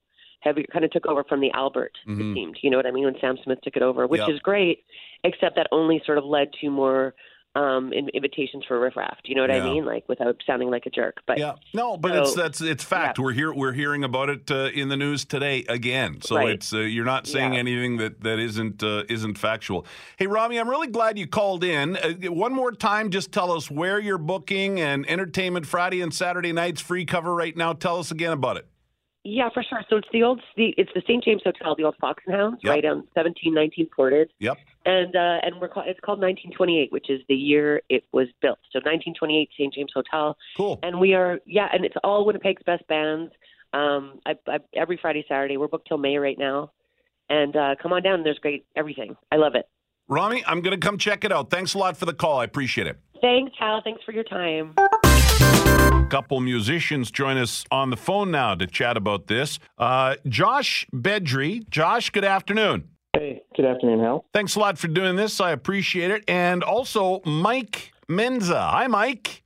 heavier 0.41 0.67
kind 0.73 0.85
of 0.85 0.91
took 0.91 1.07
over 1.07 1.25
from 1.25 1.41
the 1.41 1.51
Albert. 1.53 1.93
Mhm. 2.07 2.33
It 2.33 2.35
seemed, 2.35 2.59
you 2.63 2.71
know 2.71 2.77
what 2.77 2.87
I 2.87 2.91
mean, 2.91 3.05
when 3.05 3.17
Sam 3.21 3.37
Smith 3.43 3.59
took 3.63 3.77
it 3.77 3.83
over, 3.83 4.07
which 4.07 4.21
Yep. 4.21 4.31
is 4.31 4.39
great, 4.41 4.85
except 5.25 5.57
that 5.57 5.67
only 5.73 6.01
sort 6.07 6.19
of 6.19 6.25
led 6.25 6.53
to 6.61 6.71
more 6.71 7.15
um 7.55 7.91
invitations 8.13 8.63
for 8.69 8.79
riff 8.79 8.97
raft. 8.97 9.23
You 9.25 9.35
know 9.35 9.41
what 9.41 9.49
Yeah. 9.51 9.65
I 9.65 9.73
mean? 9.73 9.87
Like 9.87 10.07
without 10.11 10.37
sounding 10.47 10.69
like 10.71 10.85
a 10.85 10.91
jerk. 10.91 11.23
But 11.27 11.39
Yeah, 11.39 11.55
no, 11.73 11.97
but 11.97 12.13
So- 12.13 12.21
it's 12.21 12.35
that's 12.35 12.61
it's 12.61 12.85
fact. 12.85 13.19
We're 13.19 13.33
here. 13.33 13.51
We're 13.51 13.73
hearing 13.73 14.05
about 14.05 14.29
it 14.29 14.51
uh, 14.51 14.69
in 14.75 14.91
the 14.91 14.97
news 14.99 15.25
today 15.25 15.65
again. 15.67 16.21
So 16.21 16.37
Right. 16.37 16.51
it's 16.51 16.75
uh, 16.75 16.81
you're 16.81 17.07
not 17.07 17.27
saying 17.27 17.55
Yeah. 17.55 17.61
anything 17.61 17.97
that 17.97 18.21
that 18.25 18.39
isn't 18.39 18.83
uh, 18.83 19.05
isn't 19.09 19.39
factual. 19.39 19.87
Hey, 20.19 20.27
Rami, 20.27 20.59
I'm 20.61 20.69
really 20.69 20.89
glad 20.89 21.19
you 21.19 21.27
called 21.27 21.65
in. 21.65 21.97
Uh, 21.97 22.31
one 22.31 22.53
more 22.53 22.73
time, 22.73 23.09
just 23.09 23.33
tell 23.33 23.51
us 23.51 23.71
where 23.71 23.99
you're 23.99 24.19
booking 24.19 24.79
and 24.79 25.09
entertainment 25.09 25.65
Friday 25.65 26.03
and 26.03 26.13
Saturday 26.13 26.53
nights 26.53 26.83
free 26.83 27.07
cover 27.07 27.35
right 27.35 27.57
now. 27.57 27.73
Tell 27.73 27.99
us 27.99 28.11
again 28.11 28.33
about 28.35 28.59
it. 28.59 28.67
Yeah, 29.29 29.49
for 29.53 29.65
sure. 29.65 29.83
So 29.91 29.97
it's 29.97 30.07
the 30.13 30.23
old, 30.23 30.41
the, 30.57 30.73
it's 30.79 30.91
the 30.95 31.01
St. 31.03 31.25
James 31.25 31.43
Hotel, 31.45 31.75
the 31.75 31.83
old 31.83 31.97
Fox 32.01 32.23
and 32.27 32.37
Hounds, 32.37 32.61
Yep. 32.63 32.71
right 32.71 32.85
on 32.85 33.09
seventeen 33.13 33.55
nineteen 33.55 33.89
Portage. 33.95 34.31
Yep. 34.39 34.57
And 34.85 35.17
uh, 35.17 35.39
and 35.43 35.61
we're 35.61 35.69
call, 35.69 35.83
it's 35.85 35.99
called 35.99 36.21
1928, 36.21 36.93
which 36.93 37.11
is 37.11 37.21
the 37.29 37.35
year 37.35 37.83
it 37.89 38.05
was 38.13 38.29
built. 38.41 38.59
So 38.73 38.79
1928 38.79 39.51
St. 39.59 39.75
James 39.75 39.91
Hotel, 39.93 40.37
Cool. 40.57 40.79
and 40.85 41.01
we 41.01 41.15
are 41.15 41.41
yeah, 41.45 41.67
and 41.73 41.85
it's 41.85 41.97
all 42.05 42.25
Winnipeg's 42.25 42.63
best 42.65 42.87
bands. 42.87 43.33
Um, 43.73 44.21
I, 44.25 44.35
I, 44.47 44.59
every 44.75 44.97
Friday, 45.03 45.25
Saturday, 45.29 45.57
we're 45.57 45.67
booked 45.67 45.89
till 45.89 45.99
May 45.99 46.19
right 46.19 46.39
now, 46.39 46.71
and 47.29 47.57
uh, 47.57 47.75
come 47.83 47.93
on 47.93 48.03
down. 48.05 48.23
There's 48.23 48.39
great 48.39 48.65
everything. 48.77 49.17
I 49.33 49.37
love 49.37 49.57
it. 49.57 49.69
Rami, 50.09 50.45
I'm 50.47 50.61
going 50.61 50.79
to 50.81 50.87
come 50.87 50.99
check 50.99 51.25
it 51.25 51.33
out. 51.33 51.51
Thanks 51.51 51.75
a 51.75 51.79
lot 51.79 51.97
for 51.97 52.07
the 52.07 52.15
call. 52.15 52.39
I 52.39 52.45
appreciate 52.45 52.87
it. 52.87 53.01
Thanks, 53.21 53.53
Hal. 53.59 53.81
Thanks 53.83 54.05
for 54.05 54.13
your 54.13 54.23
time. 54.25 54.77
Couple 56.07 56.39
musicians 56.41 57.11
join 57.11 57.37
us 57.37 57.65
on 57.71 57.91
the 57.91 57.97
phone 57.97 58.31
now 58.31 58.55
to 58.55 58.67
chat 58.67 58.97
about 58.97 59.27
this. 59.27 59.59
Uh, 59.77 60.17
Josh 60.27 60.87
Bedry. 60.93 61.69
Josh, 61.69 62.11
good 62.11 62.25
afternoon. 62.25 62.89
Hey, 63.13 63.43
good 63.57 63.65
afternoon, 63.65 64.01
Hal. 64.01 64.25
Thanks 64.33 64.57
a 64.57 64.61
lot 64.61 64.79
for 64.79 64.89
doing 64.89 65.17
this. 65.17 65.41
I 65.41 65.51
appreciate 65.51 66.11
it. 66.11 66.25
And 66.29 66.63
also, 66.63 67.23
Mike 67.25 67.93
Menza. 68.09 68.71
Hi, 68.71 68.87
Mike. 68.87 69.43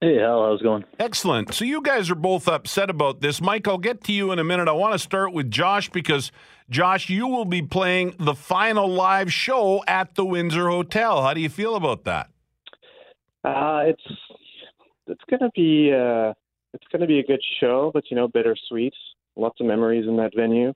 Hey, 0.00 0.16
Hal, 0.16 0.44
how's 0.44 0.60
it 0.60 0.64
going? 0.64 0.84
Excellent. 0.98 1.52
So, 1.54 1.64
you 1.64 1.82
guys 1.82 2.10
are 2.10 2.14
both 2.14 2.48
upset 2.48 2.90
about 2.90 3.20
this. 3.20 3.40
Mike, 3.40 3.66
I'll 3.68 3.78
get 3.78 4.04
to 4.04 4.12
you 4.12 4.32
in 4.32 4.38
a 4.38 4.44
minute. 4.44 4.68
I 4.68 4.72
want 4.72 4.92
to 4.92 4.98
start 4.98 5.32
with 5.32 5.50
Josh 5.50 5.90
because, 5.90 6.30
Josh, 6.70 7.10
you 7.10 7.26
will 7.26 7.44
be 7.44 7.62
playing 7.62 8.14
the 8.18 8.34
final 8.34 8.88
live 8.88 9.32
show 9.32 9.82
at 9.86 10.14
the 10.14 10.24
Windsor 10.24 10.68
Hotel. 10.68 11.22
How 11.22 11.34
do 11.34 11.40
you 11.40 11.50
feel 11.50 11.74
about 11.74 12.04
that? 12.04 12.30
Uh, 13.44 13.82
it's 13.86 14.02
it's 15.06 15.24
gonna 15.30 15.50
be 15.54 15.92
uh, 15.92 16.32
it's 16.72 16.86
gonna 16.92 17.06
be 17.06 17.20
a 17.20 17.24
good 17.24 17.42
show, 17.60 17.90
but 17.92 18.04
you 18.10 18.16
know, 18.16 18.28
bittersweet. 18.28 18.94
Lots 19.36 19.60
of 19.60 19.66
memories 19.66 20.06
in 20.06 20.16
that 20.16 20.32
venue. 20.36 20.72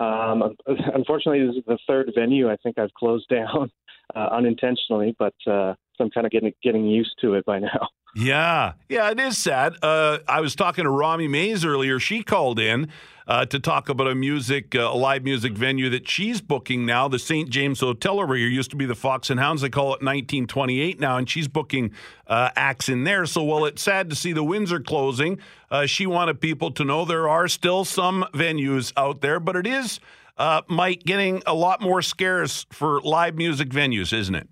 Um, 0.00 0.54
unfortunately, 0.94 1.46
this 1.46 1.56
is 1.56 1.64
the 1.66 1.78
third 1.86 2.12
venue 2.14 2.50
I 2.50 2.56
think 2.56 2.78
I've 2.78 2.92
closed 2.94 3.28
down 3.30 3.70
uh, 4.14 4.28
unintentionally, 4.32 5.14
but 5.18 5.34
uh, 5.46 5.74
so 5.96 6.04
I'm 6.04 6.10
kind 6.10 6.26
of 6.26 6.32
getting 6.32 6.52
getting 6.62 6.86
used 6.86 7.14
to 7.20 7.34
it 7.34 7.44
by 7.44 7.58
now. 7.58 7.88
Yeah, 8.14 8.74
yeah, 8.88 9.10
it 9.10 9.18
is 9.18 9.38
sad. 9.38 9.74
Uh, 9.82 10.18
I 10.28 10.40
was 10.40 10.54
talking 10.54 10.84
to 10.84 10.90
Rami 10.90 11.26
Mays 11.26 11.64
earlier. 11.64 11.98
She 11.98 12.22
called 12.22 12.60
in 12.60 12.88
uh, 13.26 13.46
to 13.46 13.58
talk 13.58 13.88
about 13.88 14.06
a 14.06 14.14
music, 14.14 14.74
uh, 14.74 14.82
a 14.82 14.94
live 14.94 15.24
music 15.24 15.54
venue 15.54 15.90
that 15.90 16.08
she's 16.08 16.40
booking 16.40 16.86
now. 16.86 17.08
The 17.08 17.18
St. 17.18 17.50
James 17.50 17.80
Hotel 17.80 18.20
over 18.20 18.36
here 18.36 18.48
used 18.48 18.70
to 18.70 18.76
be 18.76 18.86
the 18.86 18.94
Fox 18.94 19.30
and 19.30 19.40
Hounds. 19.40 19.62
They 19.62 19.68
call 19.68 19.86
it 19.86 20.02
1928 20.02 21.00
now, 21.00 21.16
and 21.16 21.28
she's 21.28 21.48
booking 21.48 21.90
uh, 22.26 22.50
acts 22.54 22.88
in 22.88 23.02
there. 23.04 23.26
So 23.26 23.42
while 23.42 23.64
it's 23.64 23.82
sad 23.82 24.10
to 24.10 24.16
see 24.16 24.32
the 24.32 24.44
Windsor 24.44 24.80
closing, 24.80 25.38
uh, 25.70 25.86
she 25.86 26.06
wanted 26.06 26.40
people 26.40 26.70
to 26.72 26.84
know 26.84 27.04
there 27.04 27.28
are 27.28 27.48
still 27.48 27.84
some 27.84 28.24
venues 28.32 28.92
out 28.96 29.22
there, 29.22 29.40
but 29.40 29.56
it 29.56 29.66
is, 29.66 29.98
uh, 30.38 30.62
Mike, 30.68 31.02
getting 31.04 31.42
a 31.46 31.54
lot 31.54 31.80
more 31.80 32.00
scarce 32.00 32.64
for 32.70 33.00
live 33.00 33.34
music 33.34 33.70
venues, 33.70 34.12
isn't 34.12 34.34
it? 34.36 34.48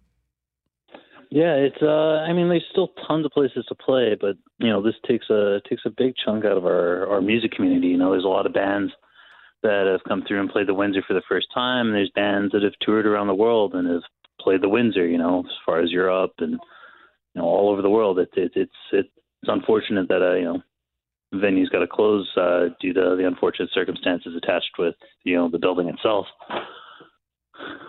Yeah, 1.33 1.55
it's. 1.55 1.81
Uh, 1.81 2.21
I 2.29 2.35
mean, 2.35 2.51
there's 2.51 2.67
still 2.71 2.93
tons 3.09 3.25
of 3.25 3.33
places 3.33 3.65
to 3.69 3.75
play, 3.75 4.19
but 4.21 4.37
you 4.59 4.69
know, 4.69 4.83
this 4.83 4.97
takes 5.09 5.31
a 5.31 5.63
takes 5.67 5.81
a 5.87 5.91
big 5.91 6.13
chunk 6.23 6.45
out 6.45 6.59
of 6.59 6.67
our 6.67 7.07
our 7.07 7.23
music 7.23 7.53
community. 7.53 7.87
You 7.87 7.97
know, 7.97 8.11
there's 8.11 8.27
a 8.27 8.29
lot 8.29 8.45
of 8.45 8.53
bands 8.53 8.93
that 9.63 9.89
have 9.91 10.07
come 10.07 10.25
through 10.29 10.41
and 10.41 10.51
played 10.51 10.67
the 10.67 10.75
Windsor 10.75 11.03
for 11.09 11.15
the 11.15 11.23
first 11.27 11.47
time. 11.55 11.91
There's 11.91 12.11
bands 12.15 12.53
that 12.53 12.63
have 12.63 12.75
toured 12.83 13.07
around 13.07 13.29
the 13.29 13.35
world 13.35 13.73
and 13.73 13.89
have 13.89 14.03
played 14.43 14.61
the 14.61 14.69
Windsor. 14.69 15.07
You 15.07 15.17
know, 15.17 15.41
as 15.41 15.57
far 15.65 15.81
as 15.81 15.91
Europe 15.91 16.35
and 16.37 16.53
you 16.53 17.41
know 17.41 17.45
all 17.45 17.71
over 17.71 17.81
the 17.81 17.89
world. 17.89 18.19
It's 18.19 18.33
it, 18.37 18.53
it's 18.55 18.73
it's 18.93 19.09
unfortunate 19.45 20.09
that 20.09 20.21
uh, 20.21 20.35
you 20.35 20.45
know 20.45 20.63
venue's 21.33 21.71
got 21.71 21.79
to 21.79 21.87
close 21.87 22.29
uh, 22.37 22.69
due 22.79 22.93
to 22.93 23.17
the 23.17 23.27
unfortunate 23.27 23.71
circumstances 23.73 24.35
attached 24.37 24.73
with 24.79 24.97
you 25.25 25.37
know 25.37 25.49
the 25.49 25.59
building 25.59 25.89
itself. 25.89 26.27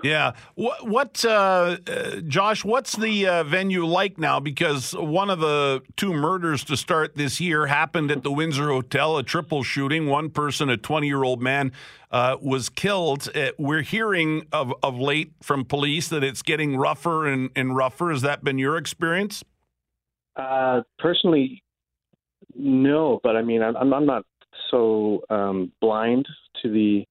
Yeah. 0.03 0.33
What, 0.55 0.87
what 0.87 1.25
uh, 1.25 1.77
uh, 1.87 2.15
Josh, 2.27 2.65
what's 2.65 2.95
the 2.97 3.25
uh, 3.25 3.43
venue 3.45 3.85
like 3.85 4.17
now? 4.17 4.41
Because 4.41 4.91
one 4.93 5.29
of 5.29 5.39
the 5.39 5.81
two 5.95 6.13
murders 6.13 6.65
to 6.65 6.75
start 6.75 7.15
this 7.15 7.39
year 7.39 7.67
happened 7.67 8.11
at 8.11 8.21
the 8.21 8.31
Windsor 8.31 8.67
Hotel, 8.67 9.17
a 9.17 9.23
triple 9.23 9.63
shooting. 9.63 10.07
One 10.07 10.29
person, 10.29 10.69
a 10.69 10.75
20 10.75 11.07
year 11.07 11.23
old 11.23 11.41
man, 11.41 11.71
uh, 12.11 12.35
was 12.41 12.67
killed. 12.67 13.29
Uh, 13.33 13.51
we're 13.57 13.81
hearing 13.81 14.45
of, 14.51 14.73
of 14.83 14.99
late 14.99 15.31
from 15.41 15.63
police 15.63 16.09
that 16.09 16.23
it's 16.23 16.41
getting 16.41 16.75
rougher 16.75 17.25
and, 17.25 17.49
and 17.55 17.75
rougher. 17.75 18.11
Has 18.11 18.21
that 18.23 18.43
been 18.43 18.57
your 18.57 18.75
experience? 18.75 19.43
Uh, 20.35 20.81
personally, 20.99 21.63
no, 22.55 23.19
but 23.23 23.35
I 23.35 23.41
mean, 23.41 23.61
I'm 23.61 23.93
I'm 23.93 24.05
not 24.05 24.25
so 24.69 25.21
um, 25.29 25.71
blind 25.79 26.27
to 26.61 26.69
the 26.69 27.05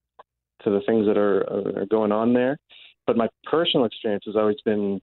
to 0.63 0.69
the 0.69 0.81
things 0.85 1.05
that 1.07 1.17
are, 1.17 1.41
are 1.81 1.85
going 1.85 2.11
on 2.11 2.33
there. 2.33 2.57
But 3.05 3.17
my 3.17 3.27
personal 3.43 3.85
experience 3.85 4.23
has 4.25 4.35
always 4.35 4.61
been, 4.63 5.01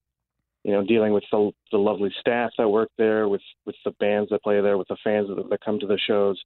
you 0.64 0.72
know, 0.72 0.84
dealing 0.84 1.12
with 1.12 1.24
the, 1.30 1.50
the 1.70 1.78
lovely 1.78 2.12
staff 2.20 2.50
that 2.58 2.68
work 2.68 2.88
there, 2.98 3.28
with 3.28 3.42
with 3.66 3.76
the 3.84 3.92
bands 4.00 4.30
that 4.30 4.42
play 4.42 4.60
there, 4.60 4.78
with 4.78 4.88
the 4.88 4.96
fans 5.04 5.28
that, 5.28 5.48
that 5.50 5.64
come 5.64 5.78
to 5.80 5.86
the 5.86 5.98
shows. 5.98 6.40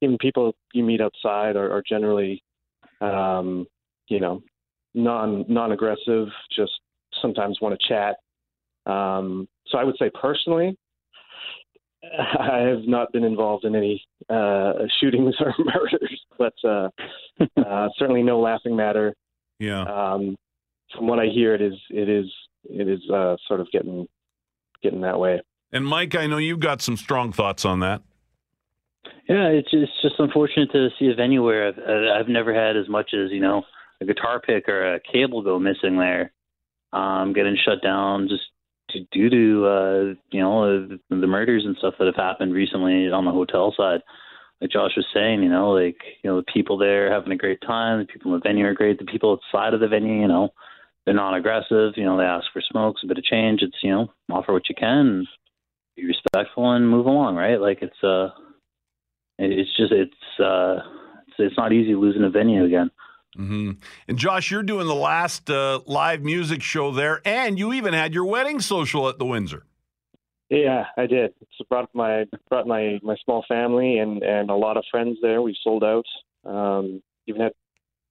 Even 0.00 0.18
people 0.18 0.54
you 0.72 0.84
meet 0.84 1.00
outside 1.00 1.56
are, 1.56 1.72
are 1.72 1.82
generally, 1.88 2.42
um, 3.00 3.66
you 4.08 4.20
know, 4.20 4.42
non 4.94 5.44
non 5.48 5.72
aggressive. 5.72 6.28
Just 6.54 6.72
sometimes 7.20 7.60
want 7.60 7.78
to 7.78 7.88
chat. 7.88 8.16
Um, 8.90 9.48
so 9.66 9.78
I 9.78 9.84
would 9.84 9.96
say 9.98 10.10
personally, 10.20 10.76
I 12.02 12.60
have 12.60 12.86
not 12.86 13.12
been 13.12 13.24
involved 13.24 13.64
in 13.64 13.74
any 13.74 14.02
uh, 14.28 14.72
shootings 15.00 15.34
or 15.38 15.54
murders, 15.58 16.20
but 16.38 16.54
uh, 16.64 16.88
uh, 17.60 17.88
certainly 17.98 18.22
no 18.22 18.40
laughing 18.40 18.74
matter. 18.74 19.14
Yeah. 19.58 19.82
Um, 19.82 20.36
from 20.96 21.06
what 21.06 21.18
I 21.18 21.26
hear, 21.26 21.54
it 21.54 21.62
is 21.62 21.74
it 21.90 22.08
is 22.08 22.26
it 22.64 22.88
is 22.88 23.00
uh, 23.10 23.36
sort 23.46 23.60
of 23.60 23.70
getting 23.70 24.08
getting 24.82 25.02
that 25.02 25.18
way. 25.18 25.40
And 25.72 25.86
Mike, 25.86 26.14
I 26.14 26.26
know 26.26 26.38
you've 26.38 26.60
got 26.60 26.82
some 26.82 26.96
strong 26.96 27.32
thoughts 27.32 27.64
on 27.64 27.80
that. 27.80 28.02
Yeah, 29.28 29.46
it's 29.46 29.70
just, 29.70 29.84
it's 29.84 30.02
just 30.02 30.14
unfortunate 30.18 30.72
to 30.72 30.88
see 30.98 31.06
a 31.06 31.14
venue 31.14 31.44
where 31.44 31.68
I've, 31.68 31.78
uh, 31.78 32.18
I've 32.18 32.28
never 32.28 32.52
had 32.52 32.76
as 32.76 32.88
much 32.88 33.14
as 33.14 33.30
you 33.30 33.40
know 33.40 33.62
a 34.00 34.04
guitar 34.04 34.40
pick 34.40 34.68
or 34.68 34.94
a 34.94 35.00
cable 35.00 35.42
go 35.42 35.58
missing 35.58 35.98
there, 35.98 36.32
um, 36.92 37.32
getting 37.32 37.56
shut 37.62 37.82
down 37.82 38.28
just 38.28 38.42
to, 38.42 38.46
due 39.12 39.30
to 39.30 39.66
uh, 39.66 40.14
you 40.30 40.40
know 40.40 40.64
uh, 40.64 40.96
the 41.08 41.26
murders 41.26 41.64
and 41.64 41.76
stuff 41.76 41.94
that 41.98 42.06
have 42.06 42.16
happened 42.16 42.52
recently 42.52 43.10
on 43.10 43.24
the 43.24 43.30
hotel 43.30 43.74
side. 43.76 44.00
like 44.60 44.70
Josh 44.70 44.92
was 44.96 45.06
saying, 45.12 45.42
you 45.42 45.48
know, 45.48 45.70
like 45.70 45.96
you 46.22 46.30
know 46.30 46.36
the 46.36 46.52
people 46.52 46.78
there 46.78 47.12
having 47.12 47.32
a 47.32 47.36
great 47.36 47.60
time, 47.60 48.00
the 48.00 48.06
people 48.06 48.32
in 48.32 48.40
the 48.40 48.48
venue 48.48 48.66
are 48.66 48.74
great, 48.74 48.98
the 48.98 49.04
people 49.04 49.38
outside 49.38 49.74
of 49.74 49.80
the 49.80 49.88
venue, 49.88 50.20
you 50.20 50.28
know, 50.28 50.50
they're 51.04 51.14
non-aggressive. 51.14 51.94
You 51.96 52.04
know, 52.04 52.16
they 52.16 52.24
ask 52.24 52.46
for 52.52 52.62
smokes, 52.62 53.02
a 53.02 53.06
bit 53.06 53.18
of 53.18 53.24
change. 53.24 53.62
It's 53.62 53.76
you 53.82 53.90
know, 53.90 54.12
offer 54.30 54.52
what 54.52 54.68
you 54.68 54.74
can, 54.74 55.26
be 55.96 56.06
respectful, 56.06 56.72
and 56.72 56.88
move 56.88 57.06
along. 57.06 57.36
Right? 57.36 57.60
Like 57.60 57.78
it's 57.82 58.02
uh, 58.04 58.30
it's 59.38 59.74
just 59.76 59.92
it's 59.92 60.40
uh, 60.40 60.76
it's, 61.26 61.36
it's 61.38 61.56
not 61.56 61.72
easy 61.72 61.94
losing 61.94 62.24
a 62.24 62.30
venue 62.30 62.64
again. 62.64 62.90
Mm-hmm. 63.40 63.70
And 64.06 64.18
Josh, 64.18 64.50
you're 64.50 64.62
doing 64.62 64.86
the 64.86 64.94
last 64.94 65.48
uh, 65.48 65.80
live 65.86 66.22
music 66.22 66.62
show 66.62 66.92
there, 66.92 67.22
and 67.24 67.58
you 67.58 67.72
even 67.72 67.94
had 67.94 68.12
your 68.12 68.26
wedding 68.26 68.60
social 68.60 69.08
at 69.08 69.18
the 69.18 69.24
Windsor. 69.24 69.64
Yeah, 70.50 70.84
I 70.98 71.06
did. 71.06 71.32
So 71.56 71.64
brought 71.70 71.88
my 71.94 72.26
brought 72.50 72.66
my 72.66 72.98
my 73.02 73.16
small 73.24 73.44
family 73.48 73.98
and 73.98 74.22
and 74.22 74.50
a 74.50 74.54
lot 74.54 74.76
of 74.76 74.84
friends 74.90 75.16
there. 75.22 75.40
We 75.40 75.56
sold 75.62 75.84
out. 75.84 76.04
Um, 76.44 77.02
even 77.26 77.40
had 77.40 77.52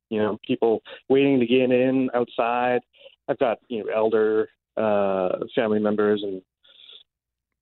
you 0.09 0.19
know 0.19 0.39
people 0.48 0.81
waiting 1.09 1.39
to 1.41 1.45
get 1.45 1.71
in 1.71 2.09
outside. 2.15 2.79
I've 3.27 3.38
got 3.38 3.59
you 3.67 3.83
know 3.83 3.91
elder 3.93 4.50
uh, 4.77 5.45
family 5.53 5.79
members 5.79 6.24
and 6.24 6.41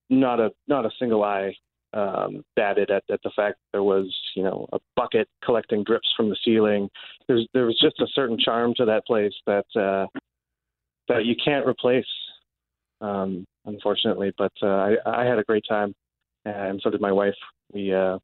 not 0.10 0.40
a 0.40 0.52
not 0.68 0.86
a 0.86 0.92
single 1.00 1.24
eye 1.24 1.54
um, 1.94 2.44
batted 2.56 2.92
at, 2.92 3.04
at 3.10 3.22
the 3.24 3.32
fact 3.36 3.58
there 3.72 3.84
was 3.84 4.14
you 4.36 4.44
know 4.44 4.68
a 4.74 4.80
bucket 4.96 5.28
collecting 5.44 5.84
drips 5.84 6.08
from 6.16 6.30
the 6.30 6.38
ceiling. 6.44 6.90
There's 7.28 7.48
there 7.54 7.66
was 7.66 7.80
just 7.82 8.00
a 8.00 8.08
certain 8.14 8.38
charm 8.38 8.74
to 8.76 8.86
that 8.86 9.06
place 9.06 9.34
that 9.46 9.66
uh, 9.76 10.08
that 11.08 11.26
you 11.26 11.36
can't 11.44 11.66
replace. 11.66 12.06
Um, 13.00 13.46
unfortunately. 13.68 14.34
But 14.38 14.54
uh, 14.64 14.66
I, 14.66 14.96
I 15.06 15.26
had 15.26 15.38
a 15.38 15.44
great 15.44 15.64
time, 15.70 15.94
and 16.46 16.82
so 16.84 16.90
did 16.90 17.02
my 17.02 17.12
wife. 17.12 17.36
We 17.72 17.94
uh, 17.94 18.18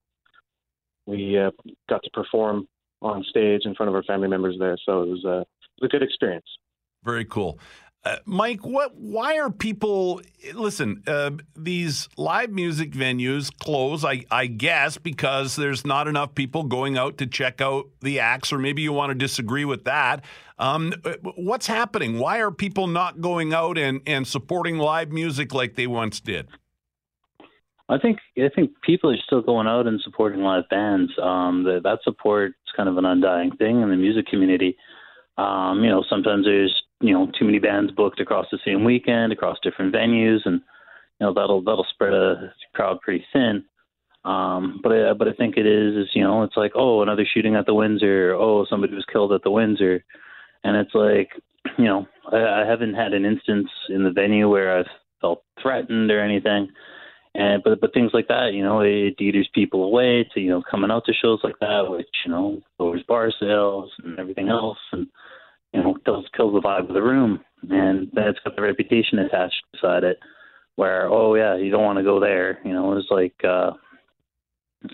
we 1.05 1.37
uh, 1.37 1.51
got 1.89 2.01
to 2.03 2.09
perform 2.11 2.67
on 3.01 3.23
stage 3.29 3.61
in 3.65 3.75
front 3.75 3.89
of 3.89 3.95
our 3.95 4.03
family 4.03 4.29
members 4.29 4.55
there, 4.57 4.77
so 4.85 5.03
it 5.03 5.09
was, 5.09 5.25
uh, 5.25 5.41
it 5.41 5.81
was 5.81 5.83
a 5.83 5.87
good 5.89 6.01
experience. 6.01 6.45
Very 7.03 7.25
cool. 7.25 7.59
Uh, 8.05 8.17
Mike, 8.25 8.65
what? 8.65 8.95
Why 8.95 9.37
are 9.37 9.49
people? 9.49 10.21
Listen, 10.53 11.03
uh, 11.07 11.31
these 11.55 12.09
live 12.17 12.49
music 12.49 12.91
venues 12.91 13.49
close. 13.59 14.03
I, 14.03 14.25
I 14.29 14.47
guess 14.47 14.97
because 14.97 15.55
there's 15.55 15.85
not 15.85 16.09
enough 16.09 16.35
people 16.35 16.63
going 16.63 16.97
out 16.97 17.17
to 17.19 17.27
check 17.27 17.61
out 17.61 17.87
the 18.01 18.19
acts, 18.19 18.51
or 18.51 18.57
maybe 18.57 18.81
you 18.81 18.91
want 18.91 19.11
to 19.11 19.15
disagree 19.15 19.63
with 19.63 19.85
that. 19.85 20.25
Um, 20.59 20.93
uh, 21.05 21.13
what's 21.35 21.67
happening? 21.67 22.19
Why 22.19 22.39
are 22.39 22.51
people 22.51 22.87
not 22.87 23.21
going 23.21 23.53
out 23.53 23.77
and, 23.77 24.01
and 24.05 24.27
supporting 24.27 24.77
live 24.77 25.11
music 25.11 25.53
like 25.53 25.75
they 25.75 25.87
once 25.87 26.19
did? 26.19 26.49
I 27.87 27.97
think 27.99 28.19
I 28.37 28.49
think 28.53 28.71
people 28.81 29.11
are 29.11 29.17
still 29.25 29.41
going 29.41 29.67
out 29.67 29.87
and 29.87 30.01
supporting 30.01 30.41
live 30.41 30.67
bands. 30.69 31.11
Um, 31.21 31.63
the, 31.63 31.79
that 31.83 31.99
support 32.03 32.49
is 32.51 32.73
kind 32.75 32.89
of 32.89 32.97
an 32.97 33.05
undying 33.05 33.55
thing 33.55 33.81
in 33.81 33.89
the 33.89 33.95
music 33.95 34.27
community. 34.27 34.75
Um, 35.37 35.83
you 35.83 35.89
know, 35.89 36.03
sometimes 36.09 36.45
there's 36.45 36.82
you 37.03 37.13
know 37.13 37.29
too 37.37 37.45
many 37.45 37.59
bands 37.59 37.91
booked 37.91 38.19
across 38.19 38.47
the 38.51 38.59
same 38.65 38.83
weekend, 38.83 39.33
across 39.33 39.57
different 39.61 39.93
venues, 39.93 40.39
and 40.45 40.61
you 41.19 41.27
know 41.27 41.33
that'll 41.33 41.61
that'll 41.61 41.85
spread 41.89 42.13
a 42.13 42.53
crowd 42.73 42.99
pretty 43.01 43.25
thin. 43.33 43.65
Um, 44.25 44.79
but 44.81 44.93
I, 44.93 45.13
but 45.13 45.27
I 45.27 45.33
think 45.33 45.57
it 45.57 45.67
is 45.67 45.95
is 45.95 46.09
you 46.13 46.23
know 46.23 46.43
it's 46.43 46.55
like 46.55 46.71
oh 46.75 47.01
another 47.01 47.25
shooting 47.31 47.55
at 47.55 47.65
the 47.65 47.73
Windsor, 47.73 48.33
oh 48.33 48.65
somebody 48.69 48.95
was 48.95 49.05
killed 49.11 49.33
at 49.33 49.43
the 49.43 49.51
Windsor, 49.51 50.03
and 50.63 50.77
it's 50.77 50.95
like 50.95 51.29
you 51.77 51.85
know 51.85 52.07
I, 52.31 52.61
I 52.61 52.65
haven't 52.65 52.93
had 52.93 53.13
an 53.13 53.25
instance 53.25 53.67
in 53.89 54.03
the 54.03 54.11
venue 54.11 54.49
where 54.49 54.79
I've 54.79 54.91
felt 55.19 55.43
threatened 55.61 56.09
or 56.09 56.21
anything. 56.21 56.69
And 57.35 57.63
but 57.63 57.81
but 57.81 57.93
things 57.93 58.11
like 58.13 58.27
that, 58.29 58.51
you 58.53 58.63
know, 58.63 58.81
it 58.81 59.17
deters 59.17 59.49
people 59.53 59.83
away 59.83 60.29
to 60.33 60.39
you 60.39 60.51
know 60.51 60.63
coming 60.69 60.91
out 60.91 61.03
to 61.05 61.13
shows 61.13 61.39
like 61.43 61.59
that, 61.59 61.89
which 61.89 62.07
you 62.25 62.31
know 62.31 62.61
lowers 62.79 63.03
bar 63.07 63.31
sales 63.39 63.91
and 64.05 64.19
everything 64.19 64.47
else, 64.49 64.77
and 64.93 65.07
you 65.73 65.83
know 65.83 65.95
kills 66.05 66.25
kills 66.35 66.53
the 66.53 66.61
vibe 66.61 66.87
of 66.87 66.93
the 66.93 67.01
room, 67.01 67.39
and 67.69 68.09
then 68.13 68.27
it's 68.27 68.39
got 68.43 68.55
the 68.55 68.61
reputation 68.61 69.19
attached 69.19 69.63
beside 69.71 70.03
it, 70.03 70.19
where 70.75 71.07
oh 71.07 71.35
yeah, 71.35 71.55
you 71.55 71.71
don't 71.71 71.83
want 71.83 71.97
to 71.97 72.03
go 72.03 72.19
there, 72.19 72.59
you 72.65 72.73
know, 72.73 72.97
it's 72.97 73.07
like 73.09 73.35
uh, 73.43 73.71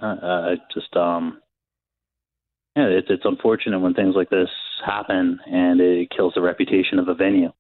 uh, 0.01 0.05
uh 0.05 0.55
just 0.73 0.95
um 0.95 1.41
yeah, 2.75 2.85
it's 2.85 3.07
it's 3.09 3.25
unfortunate 3.25 3.79
when 3.79 3.93
things 3.93 4.15
like 4.15 4.29
this 4.29 4.49
happen 4.85 5.39
and 5.45 5.81
it 5.81 6.09
kills 6.15 6.33
the 6.35 6.41
reputation 6.41 6.99
of 6.99 7.07
a 7.07 7.13
venue. 7.13 7.51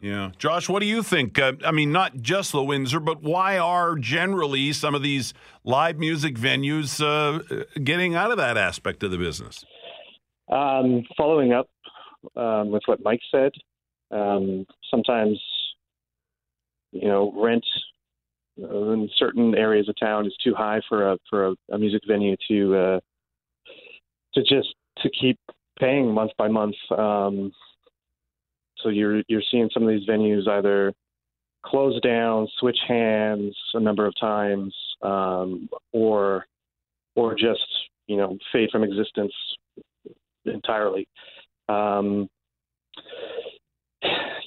Yeah, 0.00 0.30
Josh, 0.38 0.68
what 0.68 0.80
do 0.80 0.86
you 0.86 1.02
think? 1.02 1.38
Uh, 1.38 1.52
I 1.62 1.72
mean, 1.72 1.92
not 1.92 2.22
just 2.22 2.52
the 2.52 2.62
Windsor, 2.62 3.00
but 3.00 3.22
why 3.22 3.58
are 3.58 3.96
generally 3.96 4.72
some 4.72 4.94
of 4.94 5.02
these 5.02 5.34
live 5.62 5.98
music 5.98 6.36
venues 6.36 7.02
uh, 7.04 7.64
getting 7.84 8.14
out 8.14 8.30
of 8.30 8.38
that 8.38 8.56
aspect 8.56 9.02
of 9.02 9.10
the 9.10 9.18
business? 9.18 9.62
Um, 10.50 11.04
following 11.18 11.52
up 11.52 11.68
um, 12.36 12.70
with 12.70 12.82
what 12.86 13.02
Mike 13.02 13.20
said, 13.30 13.52
um, 14.10 14.66
sometimes 14.90 15.40
you 16.92 17.08
know 17.08 17.32
rent 17.36 17.64
in 18.56 19.08
certain 19.16 19.54
areas 19.54 19.88
of 19.88 19.94
town 19.98 20.26
is 20.26 20.36
too 20.42 20.54
high 20.54 20.80
for 20.88 21.12
a 21.12 21.18
for 21.28 21.48
a, 21.48 21.54
a 21.72 21.78
music 21.78 22.02
venue 22.06 22.36
to 22.48 22.76
uh, 22.76 23.00
to 24.34 24.42
just 24.42 24.74
to 24.98 25.10
keep 25.10 25.38
paying 25.78 26.12
month 26.12 26.32
by 26.36 26.48
month. 26.48 26.76
Um, 26.96 27.52
so 28.82 28.88
you're 28.88 29.22
you're 29.28 29.42
seeing 29.50 29.70
some 29.72 29.82
of 29.84 29.88
these 29.88 30.08
venues 30.08 30.48
either 30.48 30.92
close 31.64 32.00
down, 32.00 32.48
switch 32.58 32.78
hands 32.86 33.56
a 33.74 33.80
number 33.80 34.06
of 34.06 34.14
times, 34.18 34.74
um, 35.02 35.68
or 35.92 36.46
or 37.14 37.34
just 37.34 37.66
you 38.06 38.16
know 38.16 38.38
fade 38.52 38.70
from 38.70 38.84
existence 38.84 39.32
entirely. 40.44 41.06
Um, 41.70 42.28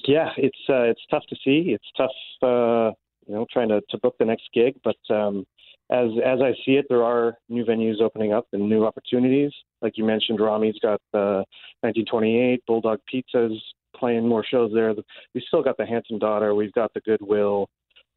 yeah, 0.06 0.30
it's 0.36 0.58
uh, 0.68 0.82
it's 0.82 1.00
tough 1.10 1.24
to 1.28 1.36
see. 1.44 1.74
It's 1.74 1.90
tough, 1.96 2.10
uh, 2.42 2.92
you 3.26 3.34
know, 3.34 3.46
trying 3.52 3.68
to, 3.68 3.80
to 3.90 3.98
book 3.98 4.16
the 4.18 4.24
next 4.24 4.44
gig. 4.52 4.74
But 4.84 4.96
um, 5.14 5.46
as 5.90 6.08
as 6.24 6.40
I 6.40 6.52
see 6.64 6.72
it, 6.72 6.86
there 6.88 7.02
are 7.02 7.36
new 7.48 7.64
venues 7.64 8.00
opening 8.00 8.32
up 8.32 8.46
and 8.52 8.68
new 8.68 8.84
opportunities. 8.84 9.52
Like 9.80 9.96
you 9.96 10.04
mentioned, 10.04 10.40
Rami's 10.40 10.78
got 10.80 11.00
uh, 11.14 11.44
1928, 11.80 12.62
Bulldog 12.66 13.00
Pizza's 13.10 13.62
playing 13.96 14.26
more 14.28 14.44
shows 14.44 14.70
there. 14.74 14.94
We 15.34 15.44
still 15.46 15.62
got 15.62 15.76
the 15.76 15.86
Handsome 15.86 16.18
Daughter. 16.18 16.54
We've 16.54 16.72
got 16.72 16.92
the 16.94 17.00
Goodwill. 17.00 17.68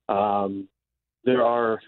Um, 0.10 0.68
there 1.24 1.44
are 1.44 1.80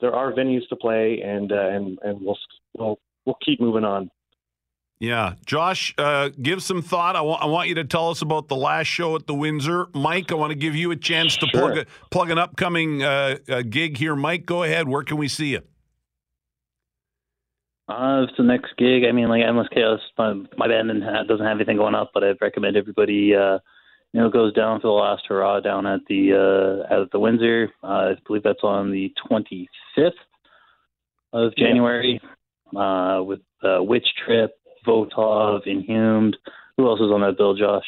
there 0.00 0.14
are 0.14 0.32
venues 0.32 0.66
to 0.68 0.76
play, 0.76 1.20
and 1.24 1.52
uh, 1.52 1.68
and 1.68 1.98
and 2.02 2.20
we'll 2.20 2.38
we'll 2.76 2.98
we'll 3.24 3.38
keep 3.44 3.60
moving 3.60 3.84
on. 3.84 4.10
Yeah, 5.00 5.32
Josh, 5.46 5.94
uh, 5.96 6.28
give 6.40 6.62
some 6.62 6.82
thought. 6.82 7.16
I 7.16 7.22
want 7.22 7.42
I 7.42 7.46
want 7.46 7.70
you 7.70 7.74
to 7.76 7.84
tell 7.84 8.10
us 8.10 8.20
about 8.20 8.48
the 8.48 8.56
last 8.56 8.86
show 8.86 9.16
at 9.16 9.26
the 9.26 9.34
Windsor. 9.34 9.88
Mike, 9.94 10.30
I 10.30 10.34
want 10.34 10.50
to 10.50 10.58
give 10.58 10.76
you 10.76 10.90
a 10.90 10.96
chance 10.96 11.38
to 11.38 11.46
sure. 11.46 11.60
plug 11.60 11.78
a, 11.78 11.86
plug 12.10 12.30
an 12.30 12.36
upcoming 12.36 13.02
uh, 13.02 13.38
gig 13.70 13.96
here. 13.96 14.14
Mike, 14.14 14.44
go 14.44 14.62
ahead. 14.62 14.88
Where 14.88 15.02
can 15.02 15.16
we 15.16 15.26
see 15.26 15.52
you? 15.52 15.62
Uh, 17.90 18.22
it's 18.22 18.36
the 18.36 18.44
next 18.44 18.76
gig. 18.76 19.04
I 19.08 19.12
mean, 19.12 19.28
like 19.28 19.42
Endless 19.42 19.66
Chaos, 19.74 20.00
my, 20.16 20.34
my 20.56 20.68
band 20.68 20.90
doesn't 21.26 21.44
have 21.44 21.56
anything 21.56 21.76
going 21.76 21.96
up, 21.96 22.10
but 22.14 22.22
I'd 22.22 22.40
recommend 22.40 22.76
everybody, 22.76 23.34
uh, 23.34 23.58
you 24.12 24.20
know, 24.20 24.30
goes 24.30 24.52
down 24.52 24.80
for 24.80 24.86
the 24.86 24.92
last 24.92 25.24
hurrah 25.26 25.60
down 25.60 25.86
at 25.86 26.00
the 26.08 26.84
uh, 26.90 27.02
at 27.02 27.10
the 27.10 27.18
Windsor. 27.18 27.72
Uh, 27.82 27.86
I 27.86 28.16
believe 28.26 28.44
that's 28.44 28.62
on 28.62 28.92
the 28.92 29.12
25th 29.28 30.12
of 31.32 31.56
January 31.56 32.20
yeah. 32.72 32.80
uh, 32.80 33.22
with 33.22 33.40
uh, 33.64 33.82
Witch 33.82 34.06
Trip, 34.24 34.52
Votov, 34.90 35.66
Inhumed. 35.66 36.36
Who 36.76 36.88
else 36.88 37.00
is 37.00 37.10
on 37.10 37.20
that 37.20 37.36
bill, 37.36 37.54
Josh? 37.54 37.84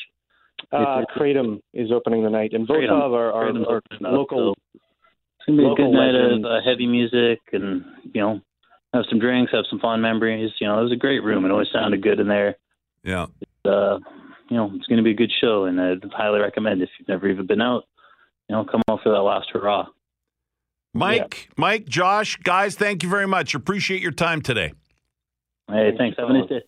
Uh, 0.70 1.02
Kratom 1.16 1.60
is 1.74 1.90
opening 1.90 2.22
the 2.22 2.30
night, 2.30 2.52
and 2.52 2.66
Votov 2.68 3.12
are, 3.12 3.32
are, 3.32 3.48
are 3.48 3.82
local. 4.00 4.54
It's 4.74 5.46
gonna 5.46 5.58
be 5.62 5.72
a 5.72 5.74
good 5.74 5.90
night 5.90 6.14
of 6.14 6.44
uh, 6.44 6.60
heavy 6.64 6.86
music, 6.86 7.40
and 7.52 7.84
you 8.14 8.20
know, 8.20 8.40
have 8.94 9.04
some 9.10 9.18
drinks, 9.18 9.52
have 9.52 9.64
some 9.68 9.80
fun 9.80 10.00
memories. 10.00 10.52
You 10.60 10.68
know, 10.68 10.78
it 10.78 10.84
was 10.84 10.92
a 10.92 10.96
great 10.96 11.22
room. 11.22 11.44
It 11.44 11.50
always 11.50 11.68
sounded 11.72 12.02
good 12.02 12.20
in 12.20 12.28
there. 12.28 12.56
Yeah. 13.02 13.26
uh, 13.64 13.98
you 14.48 14.56
know, 14.56 14.70
it's 14.74 14.86
going 14.86 14.98
to 14.98 15.02
be 15.02 15.10
a 15.10 15.14
good 15.14 15.32
show, 15.40 15.64
and 15.64 15.80
I'd 15.80 16.04
highly 16.12 16.38
recommend 16.38 16.82
if 16.82 16.90
you've 16.98 17.08
never 17.08 17.28
even 17.28 17.46
been 17.46 17.60
out, 17.60 17.84
you 18.48 18.54
know, 18.54 18.64
come 18.64 18.82
out 18.90 19.00
for 19.02 19.10
that 19.10 19.22
last 19.22 19.48
hurrah. 19.52 19.86
Mike, 20.94 21.48
yeah. 21.48 21.54
Mike, 21.56 21.86
Josh, 21.86 22.36
guys, 22.36 22.76
thank 22.76 23.02
you 23.02 23.08
very 23.08 23.26
much. 23.26 23.54
Appreciate 23.54 24.02
your 24.02 24.12
time 24.12 24.42
today. 24.42 24.74
Hey, 25.72 25.90
thanks. 25.96 26.18
Have 26.18 26.28
a 26.28 26.32
nice 26.34 26.48
day. 26.50 26.60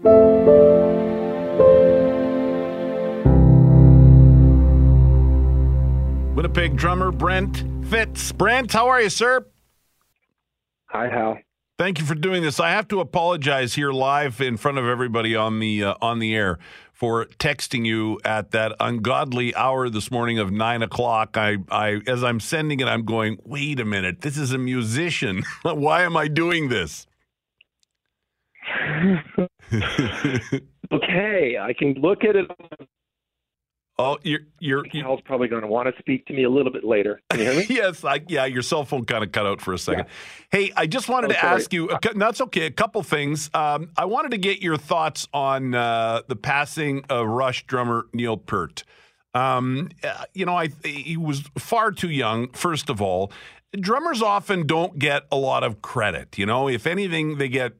Winnipeg 6.34 6.76
drummer 6.76 7.12
Brent 7.12 7.64
Fitz. 7.86 8.32
Brent, 8.32 8.72
how 8.72 8.88
are 8.88 9.02
you, 9.02 9.10
sir? 9.10 9.46
Hi, 10.86 11.08
Hal. 11.08 11.38
Thank 11.76 11.98
you 11.98 12.06
for 12.06 12.14
doing 12.14 12.42
this. 12.42 12.58
I 12.58 12.70
have 12.70 12.88
to 12.88 13.00
apologize 13.00 13.74
here 13.74 13.92
live 13.92 14.40
in 14.40 14.56
front 14.56 14.78
of 14.78 14.86
everybody 14.86 15.36
on 15.36 15.58
the 15.58 15.84
uh, 15.84 15.94
on 16.00 16.18
the 16.18 16.34
air 16.34 16.58
for 16.92 17.26
texting 17.26 17.84
you 17.84 18.20
at 18.24 18.52
that 18.52 18.72
ungodly 18.80 19.54
hour 19.54 19.90
this 19.90 20.10
morning 20.10 20.38
of 20.38 20.50
nine 20.50 20.82
o'clock. 20.82 21.36
I, 21.36 21.58
I 21.70 22.00
as 22.06 22.24
I'm 22.24 22.40
sending 22.40 22.80
it, 22.80 22.86
I'm 22.86 23.04
going, 23.04 23.38
wait 23.44 23.80
a 23.80 23.84
minute, 23.84 24.22
this 24.22 24.38
is 24.38 24.52
a 24.52 24.58
musician. 24.58 25.42
Why 25.62 26.04
am 26.04 26.16
I 26.16 26.28
doing 26.28 26.68
this? 26.68 27.06
okay, 30.92 31.56
I 31.60 31.72
can 31.72 31.94
look 31.94 32.24
at 32.24 32.36
it. 32.36 32.46
oh, 33.98 34.18
you're 34.22 34.40
you're. 34.60 34.82
Cal's 34.84 35.20
probably 35.24 35.48
going 35.48 35.62
to 35.62 35.68
want 35.68 35.88
to 35.94 35.98
speak 36.00 36.26
to 36.26 36.32
me 36.34 36.44
a 36.44 36.50
little 36.50 36.72
bit 36.72 36.84
later. 36.84 37.20
Can 37.30 37.40
you 37.40 37.50
hear 37.50 37.60
me? 37.60 37.66
yes, 37.70 38.04
I, 38.04 38.20
yeah, 38.28 38.44
your 38.44 38.62
cell 38.62 38.84
phone 38.84 39.04
kind 39.04 39.24
of 39.24 39.32
cut 39.32 39.46
out 39.46 39.60
for 39.60 39.72
a 39.72 39.78
second. 39.78 40.06
Hey, 40.50 40.72
I 40.76 40.86
just 40.86 41.08
wanted 41.08 41.30
Oh, 41.30 41.34
to 41.34 41.40
sorry. 41.40 41.54
ask 41.56 41.72
you, 41.72 41.90
no, 42.14 42.32
okay, 42.42 42.66
a 42.66 42.70
couple 42.70 43.02
things. 43.02 43.50
Um, 43.54 43.90
I 43.96 44.04
wanted 44.04 44.30
to 44.32 44.38
get 44.38 44.62
your 44.62 44.76
thoughts 44.76 45.28
on 45.32 45.74
uh, 45.74 46.22
the 46.28 46.36
passing 46.36 47.04
of 47.08 47.26
Rush 47.26 47.66
drummer 47.66 48.06
Neil 48.12 48.36
Peart. 48.36 48.84
Um, 49.34 49.88
uh, 50.04 50.24
you 50.32 50.46
know, 50.46 50.56
I 50.56 50.68
he 50.84 51.16
was 51.16 51.40
far 51.58 51.90
too 51.90 52.10
young, 52.10 52.50
first 52.52 52.88
of 52.88 53.02
all. 53.02 53.32
Drummers 53.76 54.22
often 54.22 54.68
don't 54.68 55.00
get 55.00 55.24
a 55.32 55.36
lot 55.36 55.64
of 55.64 55.82
credit. 55.82 56.38
You 56.38 56.46
know, 56.46 56.68
if 56.68 56.86
anything, 56.86 57.38
they 57.38 57.48
get 57.48 57.72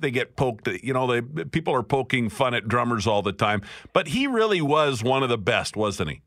they 0.00 0.10
get 0.10 0.36
poked. 0.36 0.68
You 0.82 0.92
know, 0.92 1.06
they 1.06 1.44
people 1.44 1.74
are 1.74 1.82
poking 1.82 2.28
fun 2.28 2.54
at 2.54 2.68
drummers 2.68 3.06
all 3.06 3.22
the 3.22 3.32
time. 3.32 3.62
But 3.92 4.08
he 4.08 4.26
really 4.26 4.60
was 4.60 5.02
one 5.02 5.22
of 5.22 5.28
the 5.28 5.38
best, 5.38 5.76
wasn't 5.76 6.10
he? 6.10 6.22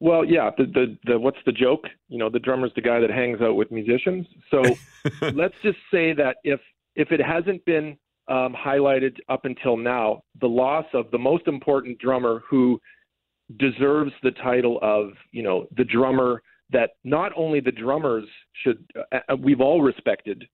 Well, 0.00 0.24
yeah. 0.24 0.50
The, 0.56 0.64
the 0.64 0.98
the 1.04 1.18
what's 1.18 1.38
the 1.46 1.52
joke? 1.52 1.84
You 2.08 2.18
know, 2.18 2.28
the 2.30 2.38
drummer's 2.38 2.72
the 2.74 2.82
guy 2.82 3.00
that 3.00 3.10
hangs 3.10 3.40
out 3.40 3.56
with 3.56 3.70
musicians. 3.70 4.26
So 4.50 4.62
let's 5.32 5.56
just 5.62 5.78
say 5.90 6.12
that 6.14 6.36
if 6.44 6.60
if 6.94 7.12
it 7.12 7.20
hasn't 7.20 7.64
been 7.64 7.96
um, 8.28 8.54
highlighted 8.54 9.16
up 9.28 9.44
until 9.44 9.76
now, 9.76 10.22
the 10.40 10.48
loss 10.48 10.84
of 10.92 11.10
the 11.10 11.18
most 11.18 11.46
important 11.46 11.98
drummer 11.98 12.42
who 12.48 12.80
deserves 13.58 14.12
the 14.22 14.30
title 14.32 14.78
of 14.82 15.10
you 15.32 15.42
know 15.42 15.66
the 15.76 15.84
drummer 15.84 16.42
that 16.70 16.90
not 17.04 17.32
only 17.34 17.60
the 17.60 17.72
drummers 17.72 18.28
should 18.62 18.84
uh, 19.12 19.20
uh, 19.28 19.36
we've 19.36 19.60
all 19.60 19.80
respected 19.80 20.44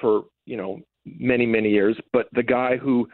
for 0.00 0.24
you 0.46 0.56
know 0.56 0.78
many 1.04 1.46
many 1.46 1.70
years, 1.70 1.96
but 2.12 2.28
the 2.32 2.42
guy 2.42 2.76
who 2.76 3.08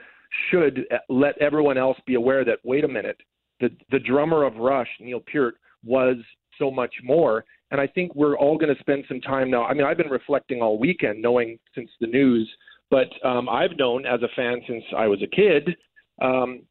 should 0.50 0.86
let 1.08 1.36
everyone 1.38 1.76
else 1.76 1.98
be 2.06 2.14
aware 2.14 2.44
that 2.44 2.58
wait 2.64 2.84
a 2.84 2.88
minute, 2.88 3.20
the 3.60 3.70
the 3.90 3.98
drummer 3.98 4.44
of 4.44 4.56
Rush, 4.56 4.88
Neil 5.00 5.20
Peart, 5.20 5.54
was 5.84 6.16
so 6.58 6.70
much 6.70 6.94
more. 7.02 7.44
And 7.72 7.80
I 7.80 7.86
think 7.86 8.14
we're 8.16 8.36
all 8.36 8.58
going 8.58 8.74
to 8.74 8.80
spend 8.80 9.04
some 9.06 9.20
time 9.20 9.48
now. 9.48 9.64
I 9.64 9.74
mean, 9.74 9.84
I've 9.84 9.96
been 9.96 10.10
reflecting 10.10 10.60
all 10.60 10.76
weekend, 10.78 11.22
knowing 11.22 11.56
since 11.74 11.88
the 12.00 12.08
news, 12.08 12.50
but 12.90 13.06
um, 13.24 13.48
I've 13.48 13.78
known 13.78 14.04
as 14.06 14.20
a 14.22 14.28
fan 14.34 14.60
since 14.66 14.82
I 14.96 15.06
was 15.06 15.22
a 15.22 15.28
kid 15.28 15.76
um, 16.20 16.62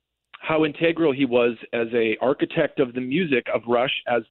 how 0.42 0.66
integral 0.66 1.12
he 1.12 1.26
was 1.26 1.56
as 1.74 1.88
a 1.94 2.18
architect 2.22 2.80
of 2.80 2.94
the 2.94 3.02
music 3.02 3.46
of 3.54 3.62
Rush. 3.68 3.92
As 4.08 4.24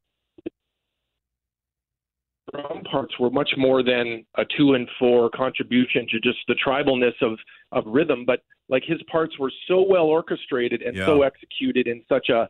drum 2.52 2.82
parts 2.90 3.18
were 3.18 3.30
much 3.30 3.50
more 3.56 3.82
than 3.82 4.24
a 4.36 4.44
two 4.56 4.74
and 4.74 4.88
four 4.98 5.30
contribution 5.30 6.06
to 6.10 6.20
just 6.20 6.38
the 6.48 6.56
tribalness 6.64 7.14
of 7.22 7.38
of 7.72 7.84
rhythm, 7.86 8.24
but 8.26 8.40
like 8.68 8.82
his 8.86 9.00
parts 9.10 9.38
were 9.38 9.52
so 9.66 9.84
well 9.88 10.04
orchestrated 10.04 10.82
and 10.82 10.96
so 10.96 11.22
executed 11.22 11.86
in 11.86 12.02
such 12.08 12.28
a 12.28 12.48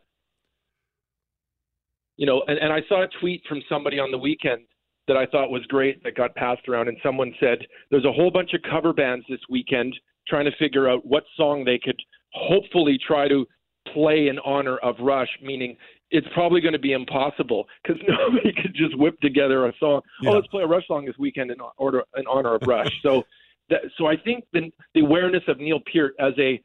you 2.17 2.25
know, 2.25 2.43
and, 2.47 2.59
and 2.59 2.73
I 2.73 2.81
saw 2.89 3.03
a 3.03 3.07
tweet 3.21 3.41
from 3.47 3.61
somebody 3.69 3.97
on 3.97 4.11
the 4.11 4.17
weekend 4.17 4.63
that 5.07 5.15
I 5.15 5.25
thought 5.25 5.49
was 5.49 5.63
great 5.69 6.03
that 6.03 6.15
got 6.15 6.35
passed 6.35 6.67
around, 6.67 6.89
and 6.89 6.97
someone 7.01 7.33
said 7.39 7.59
there's 7.89 8.03
a 8.03 8.11
whole 8.11 8.29
bunch 8.29 8.53
of 8.53 8.61
cover 8.69 8.91
bands 8.91 9.25
this 9.29 9.39
weekend 9.49 9.95
trying 10.27 10.43
to 10.45 10.51
figure 10.59 10.89
out 10.89 11.05
what 11.05 11.23
song 11.37 11.63
they 11.63 11.79
could 11.79 11.95
hopefully 12.33 12.99
try 13.07 13.29
to 13.29 13.45
play 13.93 14.27
in 14.27 14.37
honor 14.39 14.77
of 14.79 14.95
Rush, 14.99 15.29
meaning 15.41 15.77
it's 16.11 16.27
probably 16.33 16.61
going 16.61 16.73
to 16.73 16.79
be 16.79 16.93
impossible 16.93 17.67
because 17.83 18.01
nobody 18.07 18.51
could 18.53 18.73
just 18.75 18.97
whip 18.97 19.19
together 19.21 19.67
a 19.67 19.73
song. 19.79 20.01
Yeah. 20.21 20.31
Oh, 20.31 20.33
let's 20.33 20.47
play 20.47 20.63
a 20.63 20.67
Rush 20.67 20.87
song 20.87 21.05
this 21.05 21.17
weekend 21.17 21.51
in 21.51 21.57
order 21.77 22.03
in 22.17 22.25
honor 22.27 22.55
of 22.55 22.61
Rush. 22.65 22.91
so, 23.03 23.23
that, 23.69 23.81
so 23.97 24.07
I 24.07 24.15
think 24.17 24.45
the, 24.53 24.71
the 24.93 25.01
awareness 25.01 25.43
of 25.47 25.59
Neil 25.59 25.79
Peart 25.91 26.15
as 26.19 26.33
a 26.39 26.61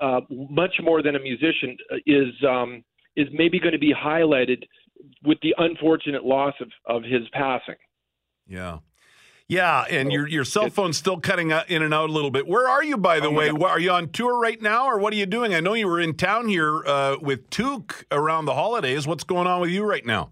uh, 0.00 0.20
much 0.30 0.74
more 0.82 1.02
than 1.02 1.16
a 1.16 1.20
musician 1.20 1.76
uh, 1.92 1.96
is 2.06 2.28
um, 2.48 2.84
is 3.16 3.26
maybe 3.32 3.58
going 3.58 3.72
to 3.72 3.78
be 3.78 3.92
highlighted 3.92 4.62
with 5.24 5.38
the 5.42 5.54
unfortunate 5.58 6.24
loss 6.24 6.54
of, 6.60 6.68
of 6.86 7.02
his 7.02 7.22
passing. 7.32 7.74
Yeah. 8.46 8.78
Yeah, 9.52 9.84
and 9.90 10.10
your 10.10 10.26
your 10.26 10.44
cell 10.44 10.70
phone's 10.70 10.96
still 10.96 11.20
cutting 11.20 11.50
in 11.50 11.82
and 11.82 11.92
out 11.92 12.08
a 12.08 12.12
little 12.12 12.30
bit. 12.30 12.48
Where 12.48 12.66
are 12.66 12.82
you, 12.82 12.96
by 12.96 13.20
the 13.20 13.26
Oh 13.26 13.32
way? 13.32 13.50
Are 13.50 13.78
you 13.78 13.90
on 13.90 14.08
tour 14.08 14.38
right 14.38 14.60
now, 14.62 14.86
or 14.86 14.98
what 14.98 15.12
are 15.12 15.16
you 15.16 15.26
doing? 15.26 15.54
I 15.54 15.60
know 15.60 15.74
you 15.74 15.86
were 15.86 16.00
in 16.00 16.14
town 16.14 16.48
here 16.48 16.82
uh, 16.86 17.16
with 17.20 17.50
Toque 17.50 18.06
around 18.10 18.46
the 18.46 18.54
holidays. 18.54 19.06
What's 19.06 19.24
going 19.24 19.46
on 19.46 19.60
with 19.60 19.68
you 19.68 19.84
right 19.84 20.06
now? 20.06 20.30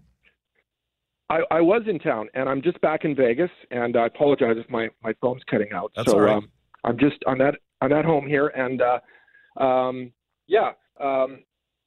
I, 1.29 1.41
I 1.51 1.61
was 1.61 1.83
in 1.87 1.99
town, 1.99 2.29
and 2.33 2.49
I'm 2.49 2.63
just 2.63 2.81
back 2.81 3.05
in 3.05 3.15
Vegas. 3.15 3.51
And 3.69 3.95
I 3.95 4.07
apologize 4.07 4.55
if 4.57 4.67
my, 4.71 4.89
my 5.03 5.13
phone's 5.21 5.43
cutting 5.49 5.71
out. 5.71 5.91
That's 5.95 6.09
so 6.09 6.17
all 6.17 6.21
right. 6.21 6.37
um, 6.37 6.49
I'm 6.83 6.97
just 6.97 7.17
I'm 7.27 7.41
at 7.41 7.53
I'm 7.81 7.93
at 7.93 8.05
home 8.05 8.25
here, 8.25 8.47
and 8.47 8.81
uh, 8.81 9.63
um, 9.63 10.11
yeah, 10.47 10.71
um, 10.99 11.43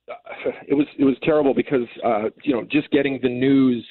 it 0.68 0.74
was 0.74 0.86
it 1.00 1.04
was 1.04 1.16
terrible 1.24 1.52
because 1.52 1.88
uh, 2.04 2.30
you 2.44 2.54
know 2.54 2.62
just 2.70 2.88
getting 2.92 3.18
the 3.24 3.28
news 3.28 3.84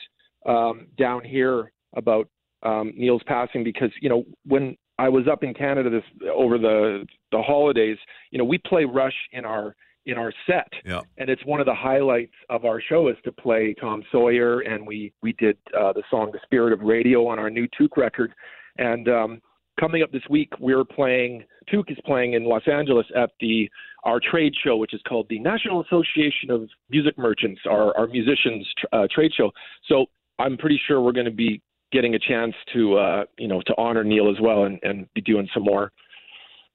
um, 0.46 0.88
down 0.98 1.26
here 1.26 1.74
about 1.98 2.30
um, 2.64 2.94
Neil's 2.96 3.24
passing 3.26 3.64
because 3.64 3.92
you 4.02 4.10
know 4.10 4.24
when 4.46 4.76
I 5.00 5.10
was 5.10 5.28
up 5.28 5.44
in 5.44 5.54
Canada 5.54 5.90
this 5.90 6.04
over 6.34 6.58
the 6.58 7.06
the 7.32 7.42
holidays, 7.42 7.98
you 8.32 8.38
know 8.38 8.46
we 8.46 8.58
play 8.60 8.86
Rush 8.86 9.16
in 9.32 9.46
our 9.46 9.76
in 10.06 10.18
our 10.18 10.34
set, 10.46 10.68
Yeah. 10.86 11.00
and 11.18 11.30
it's 11.30 11.46
one 11.46 11.62
of 11.62 11.66
the 11.66 11.74
highlights 11.74 12.34
of 12.50 12.66
our 12.66 12.82
show 12.82 13.08
is 13.08 13.16
to 13.24 13.32
play 13.32 13.74
Tom 13.80 14.04
Sawyer, 14.12 14.60
and 14.62 14.86
we 14.86 15.14
we 15.22 15.34
did 15.34 15.58
uh, 15.78 15.94
the 15.94 16.04
song 16.10 16.32
"The 16.32 16.40
Spirit 16.44 16.74
of 16.74 16.82
Radio" 16.82 17.26
on 17.28 17.40
our 17.40 17.50
new 17.50 17.68
Toque 17.78 17.96
record, 17.98 18.34
and 18.78 19.08
um, 19.08 19.42
coming 19.80 20.04
up 20.04 20.12
this 20.12 20.24
week 20.30 20.50
we're 20.60 20.84
playing 20.84 21.44
Toque 21.72 21.90
is 21.92 21.98
playing 22.06 22.34
in 22.34 22.44
Los 22.44 22.68
Angeles 22.68 23.06
at 23.16 23.32
the 23.40 23.70
our 24.04 24.20
trade 24.20 24.54
show, 24.64 24.76
which 24.76 24.94
is 24.94 25.02
called 25.08 25.28
the 25.30 25.40
National 25.40 25.82
Association 25.82 26.52
of 26.52 26.70
Music 26.90 27.18
Merchants, 27.18 27.62
our 27.70 27.96
our 27.98 28.08
musicians 28.08 28.68
uh, 28.92 29.08
trade 29.10 29.32
show. 29.34 29.50
So 29.88 30.08
I'm 30.40 30.58
pretty 30.58 30.80
sure 30.88 31.00
we're 31.02 31.14
going 31.14 31.26
to 31.26 31.32
be 31.32 31.62
getting 31.94 32.16
a 32.16 32.20
chance 32.20 32.54
to 32.74 32.98
uh, 32.98 33.24
you 33.38 33.48
know 33.48 33.62
to 33.68 33.74
honor 33.78 34.04
Neil 34.04 34.30
as 34.30 34.42
well, 34.42 34.66
and, 34.66 34.80
and 34.84 35.08
be 35.14 35.22
doing 35.22 35.48
some 35.54 35.64
more 35.64 35.92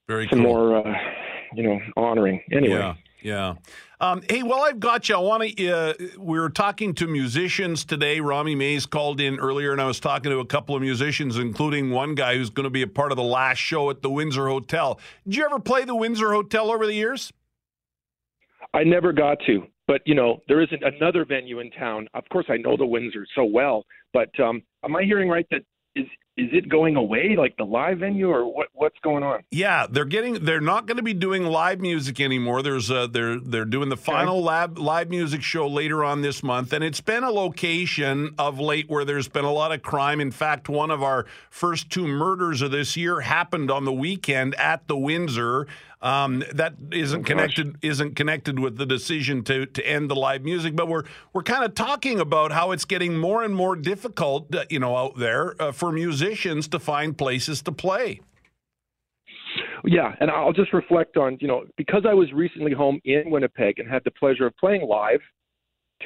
Very 0.07 0.27
some 0.31 0.43
cool. 0.43 0.49
more 0.49 0.77
uh, 0.87 0.95
you 1.55 1.65
know 1.65 1.79
honoring. 1.97 2.41
Anyway. 2.51 2.77
Yeah, 2.77 2.95
yeah. 3.23 3.55
Um, 4.01 4.23
hey, 4.31 4.45
well, 4.45 4.63
I've 4.63 4.79
got 4.79 5.09
you. 5.09 5.17
I 5.17 5.19
want 5.19 5.57
to. 5.57 5.69
Uh, 5.69 5.95
we 6.19 6.39
were 6.39 6.51
talking 6.51 6.95
to 6.95 7.09
musicians 7.09 7.85
today. 7.85 8.21
Rami 8.21 8.55
Mays 8.55 8.87
called 8.87 9.21
in 9.21 9.41
earlier, 9.41 9.73
and 9.73 9.81
I 9.81 9.87
was 9.87 9.99
talking 9.99 10.31
to 10.31 10.39
a 10.39 10.47
couple 10.47 10.77
of 10.77 10.83
musicians, 10.83 11.37
including 11.37 11.91
one 11.91 12.15
guy 12.15 12.37
who's 12.37 12.51
going 12.51 12.65
to 12.65 12.71
be 12.71 12.83
a 12.83 12.87
part 12.87 13.11
of 13.11 13.17
the 13.17 13.25
last 13.25 13.59
show 13.59 13.91
at 13.91 14.03
the 14.03 14.11
Windsor 14.11 14.47
Hotel. 14.49 15.01
Did 15.25 15.37
you 15.37 15.45
ever 15.45 15.59
play 15.59 15.85
the 15.85 15.97
Windsor 15.97 16.33
Hotel 16.33 16.71
over 16.71 16.87
the 16.87 16.95
years? 16.95 17.33
I 18.73 18.85
never 18.85 19.13
got 19.13 19.39
to, 19.47 19.67
but 19.89 20.03
you 20.05 20.15
know, 20.15 20.41
there 20.47 20.61
isn't 20.61 20.85
another 20.85 21.25
venue 21.25 21.59
in 21.59 21.71
town. 21.73 22.07
Of 22.15 22.29
course, 22.29 22.47
I 22.49 22.59
know 22.59 22.77
the 22.77 22.87
Windsor 22.87 23.27
so 23.35 23.45
well, 23.45 23.85
but 24.13 24.29
um, 24.39 24.63
am 24.85 24.95
I 24.95 25.03
hearing 25.03 25.29
right 25.29 25.47
that 25.51 25.63
is 25.97 26.07
is 26.39 26.51
it 26.53 26.69
going 26.69 26.95
away, 26.95 27.35
like 27.37 27.57
the 27.57 27.65
live 27.65 27.99
venue, 27.99 28.31
or 28.31 28.45
what? 28.45 28.69
What's 28.73 28.99
going 29.03 29.25
on? 29.25 29.43
Yeah, 29.51 29.89
they're 29.91 30.05
getting. 30.05 30.45
They're 30.45 30.61
not 30.61 30.87
going 30.87 30.99
to 30.99 31.03
be 31.03 31.13
doing 31.13 31.45
live 31.45 31.81
music 31.81 32.21
anymore. 32.21 32.63
There's 32.63 32.91
a, 32.91 33.09
they're 33.09 33.41
they're 33.41 33.65
doing 33.65 33.89
the 33.89 33.97
final 33.97 34.41
lab 34.41 34.79
live 34.79 35.11
music 35.11 35.43
show 35.43 35.67
later 35.67 36.05
on 36.05 36.23
this 36.23 36.45
month, 36.45 36.73
and 36.73 36.85
it's 36.85 37.01
been 37.01 37.25
a 37.25 37.31
location 37.31 38.35
of 38.39 38.61
late 38.61 38.89
where 38.89 39.05
there's 39.05 39.27
been 39.27 39.45
a 39.45 39.53
lot 39.53 39.73
of 39.73 39.83
crime. 39.83 40.21
In 40.21 40.31
fact, 40.31 40.69
one 40.69 40.93
of 40.93 41.03
our 41.03 41.27
first 41.51 41.91
two 41.91 42.07
murders 42.07 42.63
of 42.63 42.71
this 42.71 42.97
year 42.97 43.21
happened 43.21 43.71
on 43.71 43.85
the 43.85 43.93
weekend 43.93 44.55
at 44.55 44.87
the 44.87 44.97
Windsor. 44.97 45.67
Um, 46.01 46.45
that 46.53 46.75
isn't 46.93 47.25
connected 47.25 47.77
isn't 47.83 48.15
connected 48.15 48.61
with 48.61 48.77
the 48.77 48.87
decision 48.87 49.43
to 49.45 49.67
to 49.67 49.85
end 49.85 50.09
the 50.09 50.15
live 50.15 50.45
music, 50.45 50.77
but 50.77 50.87
we're 50.87 51.03
we're 51.33 51.43
kind 51.43 51.65
of 51.65 51.75
talking 51.75 52.21
about 52.21 52.53
how 52.53 52.71
it's 52.71 52.85
getting 52.85 53.17
more 53.17 53.43
and 53.43 53.53
more 53.53 53.75
difficult, 53.75 54.55
uh, 54.55 54.65
you 54.71 54.79
know, 54.79 54.97
out 54.97 55.19
there 55.19 55.61
uh, 55.61 55.73
for 55.73 55.91
to 56.35 56.79
find 56.79 57.17
places 57.17 57.63
to 57.63 57.73
play. 57.73 58.21
Yeah, 59.85 60.15
and 60.21 60.31
I'll 60.31 60.53
just 60.53 60.73
reflect 60.73 61.17
on 61.17 61.39
you 61.41 61.49
know 61.49 61.65
because 61.77 62.05
I 62.09 62.15
was 62.15 62.33
recently 62.33 62.73
home 62.73 63.01
in 63.05 63.31
Winnipeg 63.31 63.79
and 63.79 63.89
had 63.89 64.03
the 64.05 64.11
pleasure 64.11 64.47
of 64.47 64.57
playing 64.57 64.87
live, 64.87 65.21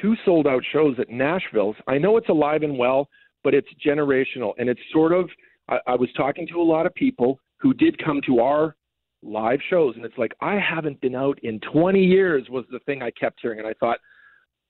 two 0.01 0.15
sold 0.25 0.47
out 0.47 0.63
shows 0.71 0.95
at 0.99 1.09
Nashville's. 1.09 1.75
I 1.87 1.97
know 1.97 2.17
it's 2.17 2.29
alive 2.29 2.63
and 2.63 2.77
well, 2.77 3.09
but 3.43 3.53
it's 3.53 3.67
generational, 3.85 4.53
and 4.57 4.69
it's 4.69 4.81
sort 4.91 5.11
of. 5.11 5.29
I, 5.69 5.79
I 5.87 5.95
was 5.95 6.09
talking 6.15 6.47
to 6.47 6.61
a 6.61 6.63
lot 6.63 6.85
of 6.85 6.93
people 6.93 7.39
who 7.59 7.73
did 7.73 8.03
come 8.03 8.21
to 8.27 8.39
our 8.39 8.75
live 9.23 9.59
shows, 9.69 9.95
and 9.95 10.05
it's 10.05 10.17
like 10.17 10.33
I 10.41 10.59
haven't 10.59 10.99
been 11.01 11.15
out 11.15 11.39
in 11.43 11.59
20 11.71 12.03
years 12.03 12.47
was 12.49 12.65
the 12.71 12.79
thing 12.79 13.01
I 13.01 13.11
kept 13.11 13.39
hearing, 13.41 13.59
and 13.59 13.67
I 13.67 13.73
thought, 13.79 13.99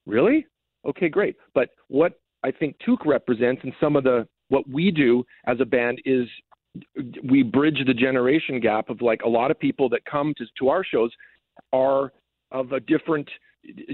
really? 0.05 0.45
Okay, 0.85 1.09
great. 1.09 1.35
But 1.53 1.69
what 1.87 2.19
I 2.43 2.51
think 2.51 2.75
Toque 2.85 3.05
represents, 3.05 3.61
and 3.63 3.73
some 3.79 3.95
of 3.95 4.03
the 4.03 4.27
what 4.49 4.67
we 4.69 4.91
do 4.91 5.23
as 5.45 5.57
a 5.59 5.65
band 5.65 6.01
is 6.05 6.27
we 7.29 7.43
bridge 7.43 7.79
the 7.85 7.93
generation 7.93 8.59
gap 8.59 8.89
of 8.89 9.01
like 9.01 9.21
a 9.23 9.29
lot 9.29 9.51
of 9.51 9.59
people 9.59 9.89
that 9.89 10.03
come 10.05 10.33
to, 10.37 10.45
to 10.59 10.69
our 10.69 10.83
shows 10.83 11.11
are 11.71 12.11
of 12.51 12.71
a 12.71 12.79
different 12.79 13.29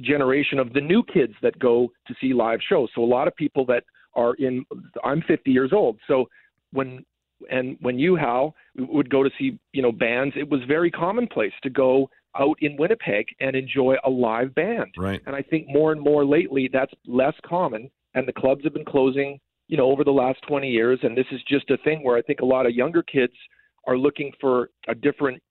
generation 0.02 0.60
of 0.60 0.74
the 0.74 0.82
new 0.82 1.04
kids 1.04 1.34
that 1.42 1.58
go 1.60 1.92
to 2.08 2.16
see 2.20 2.34
live 2.34 2.60
shows. 2.68 2.90
So 2.96 3.04
a 3.04 3.06
lot 3.06 3.28
of 3.28 3.36
people 3.36 3.66
that 3.66 3.84
are 4.16 4.34
in 4.36 4.66
I'm 5.04 5.22
50 5.28 5.52
years 5.52 5.72
old. 5.74 5.98
So 6.08 6.28
when 6.72 7.06
and 7.50 7.78
when 7.80 7.98
you 7.98 8.16
Hal 8.16 8.56
would 8.78 9.10
go 9.10 9.24
to 9.24 9.30
see 9.38 9.58
you 9.74 9.82
know 9.82 9.92
bands, 9.92 10.36
it 10.38 10.50
was 10.50 10.62
very 10.68 10.92
commonplace 10.92 11.54
to 11.64 11.70
go 11.70 12.10
out 12.38 12.58
in 12.62 12.78
Winnipeg 12.78 13.28
and 13.40 13.56
enjoy 13.56 13.96
a 14.04 14.10
live 14.10 14.54
band. 14.56 14.94
Right. 14.98 15.22
And 15.26 15.36
I 15.36 15.42
think 15.42 15.68
more 15.68 15.92
and 15.92 16.02
more 16.02 16.26
lately 16.26 16.70
that's 16.72 16.94
less 17.08 17.34
common, 17.46 17.90
and 18.14 18.28
the 18.28 18.34
clubs 18.34 18.64
have 18.64 18.74
been 18.74 18.86
closing 18.86 19.40
you 19.70 19.78
know 19.78 19.90
over 19.90 20.04
the 20.04 20.12
last 20.12 20.40
20 20.48 20.70
years, 20.70 21.00
and 21.04 21.18
this 21.18 21.28
is 21.32 21.40
just 21.48 21.70
a 21.70 21.78
thing 21.78 22.04
where 22.04 22.18
I 22.18 22.22
think 22.22 22.42
a 22.42 22.46
lot 22.46 22.66
of 22.66 22.74
younger 22.74 23.02
kids 23.02 23.34
are 23.88 23.98
looking 23.98 24.34
for 24.42 24.70
a 24.90 24.96
different 24.96 25.42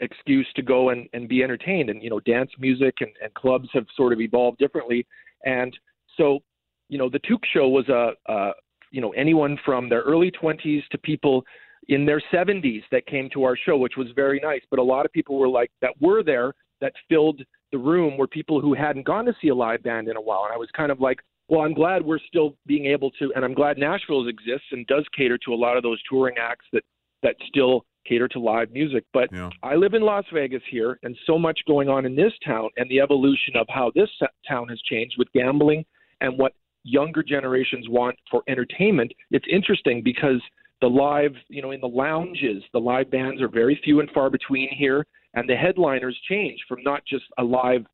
excuse 0.00 0.46
to 0.56 0.62
go 0.62 0.90
and, 0.90 1.08
and 1.12 1.28
be 1.28 1.42
entertained. 1.42 1.90
And, 1.90 2.02
you 2.02 2.10
know, 2.10 2.20
dance 2.20 2.50
music 2.58 2.96
and, 3.00 3.10
and 3.22 3.32
clubs 3.34 3.68
have 3.72 3.86
sort 3.96 4.12
of 4.12 4.20
evolved 4.20 4.58
differently. 4.58 5.06
And 5.44 5.76
so, 6.16 6.40
you 6.88 6.98
know, 6.98 7.08
the 7.08 7.20
Toque 7.20 7.44
Show 7.52 7.68
was 7.68 7.88
a, 7.88 8.12
a 8.30 8.52
you 8.90 9.00
know, 9.00 9.10
anyone 9.10 9.58
from 9.64 9.88
their 9.88 10.02
early 10.02 10.30
20s 10.30 10.86
to 10.90 10.98
people 10.98 11.44
in 11.88 12.06
their 12.06 12.22
70s 12.32 12.82
that 12.90 13.06
came 13.06 13.28
to 13.32 13.44
our 13.44 13.56
show, 13.56 13.76
which 13.76 13.96
was 13.96 14.08
very 14.14 14.40
nice. 14.42 14.62
But 14.70 14.78
a 14.78 14.82
lot 14.82 15.04
of 15.04 15.12
people 15.12 15.38
were 15.38 15.48
like, 15.48 15.70
that 15.80 15.92
were 16.00 16.22
there, 16.22 16.54
that 16.80 16.92
filled 17.08 17.42
the 17.72 17.78
room 17.78 18.16
were 18.16 18.26
people 18.26 18.60
who 18.60 18.74
hadn't 18.74 19.04
gone 19.04 19.26
to 19.26 19.34
see 19.42 19.48
a 19.48 19.54
live 19.54 19.82
band 19.82 20.08
in 20.08 20.16
a 20.16 20.20
while. 20.20 20.44
And 20.44 20.54
I 20.54 20.56
was 20.56 20.68
kind 20.74 20.90
of 20.90 21.00
like, 21.00 21.18
well, 21.48 21.62
I'm 21.62 21.74
glad 21.74 22.04
we're 22.04 22.18
still 22.26 22.56
being 22.66 22.86
able 22.86 23.10
to, 23.12 23.32
and 23.34 23.44
I'm 23.44 23.54
glad 23.54 23.78
Nashville 23.78 24.28
exists 24.28 24.66
and 24.70 24.86
does 24.86 25.04
cater 25.16 25.38
to 25.46 25.54
a 25.54 25.56
lot 25.56 25.76
of 25.76 25.82
those 25.82 26.00
touring 26.08 26.36
acts 26.38 26.66
that 26.72 26.84
that 27.22 27.34
still 27.48 27.84
cater 28.06 28.28
to 28.28 28.38
live 28.38 28.70
music. 28.70 29.04
But 29.12 29.30
Yeah. 29.32 29.50
I 29.62 29.74
live 29.74 29.94
in 29.94 30.02
Las 30.02 30.24
Vegas 30.32 30.62
here, 30.70 30.98
and 31.02 31.16
so 31.26 31.38
much 31.38 31.58
going 31.66 31.88
on 31.88 32.06
in 32.06 32.14
this 32.14 32.32
town, 32.44 32.70
and 32.76 32.88
the 32.88 33.00
evolution 33.00 33.56
of 33.56 33.66
how 33.68 33.90
this 33.94 34.10
town 34.46 34.68
has 34.68 34.80
changed 34.82 35.16
with 35.18 35.30
gambling 35.32 35.84
and 36.20 36.38
what 36.38 36.54
younger 36.84 37.22
generations 37.22 37.88
want 37.88 38.16
for 38.30 38.42
entertainment. 38.48 39.12
It's 39.30 39.46
interesting 39.50 40.02
because 40.02 40.40
the 40.80 40.88
live, 40.88 41.34
you 41.48 41.60
know, 41.60 41.72
in 41.72 41.80
the 41.80 41.88
lounges, 41.88 42.62
the 42.72 42.80
live 42.80 43.10
bands 43.10 43.42
are 43.42 43.48
very 43.48 43.80
few 43.82 44.00
and 44.00 44.10
far 44.12 44.30
between 44.30 44.68
here, 44.70 45.04
and 45.34 45.48
the 45.48 45.56
headliners 45.56 46.18
change 46.28 46.60
from 46.68 46.82
not 46.82 47.04
just 47.04 47.24
a 47.38 47.44
live 47.44 47.84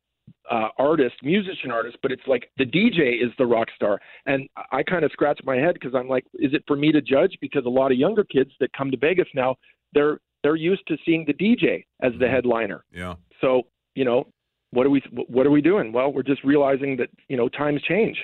uh, 0.51 0.69
artist, 0.77 1.15
musician 1.23 1.71
artist, 1.71 1.97
but 2.01 2.11
it's 2.11 2.25
like 2.27 2.49
the 2.57 2.65
DJ 2.65 3.23
is 3.23 3.31
the 3.37 3.45
rock 3.45 3.67
star. 3.75 3.99
And 4.25 4.47
I 4.71 4.83
kind 4.83 5.03
of 5.03 5.11
scratch 5.11 5.39
my 5.43 5.55
head 5.55 5.73
because 5.73 5.95
I'm 5.95 6.07
like, 6.07 6.25
is 6.35 6.53
it 6.53 6.63
for 6.67 6.75
me 6.75 6.91
to 6.91 7.01
judge? 7.01 7.37
Because 7.41 7.65
a 7.65 7.69
lot 7.69 7.91
of 7.91 7.97
younger 7.97 8.23
kids 8.23 8.51
that 8.59 8.71
come 8.73 8.91
to 8.91 8.97
Vegas 8.97 9.27
now, 9.33 9.55
they're 9.93 10.19
they're 10.43 10.55
used 10.55 10.85
to 10.87 10.97
seeing 11.05 11.25
the 11.25 11.33
DJ 11.33 11.85
as 12.01 12.11
the 12.19 12.27
headliner. 12.27 12.85
Yeah. 12.93 13.15
So 13.41 13.63
you 13.95 14.05
know, 14.05 14.27
what 14.71 14.85
are 14.85 14.89
we 14.89 15.01
what 15.27 15.45
are 15.45 15.51
we 15.51 15.61
doing? 15.61 15.91
Well, 15.91 16.11
we're 16.11 16.23
just 16.23 16.43
realizing 16.43 16.97
that 16.97 17.09
you 17.27 17.37
know 17.37 17.49
times 17.49 17.81
change. 17.83 18.17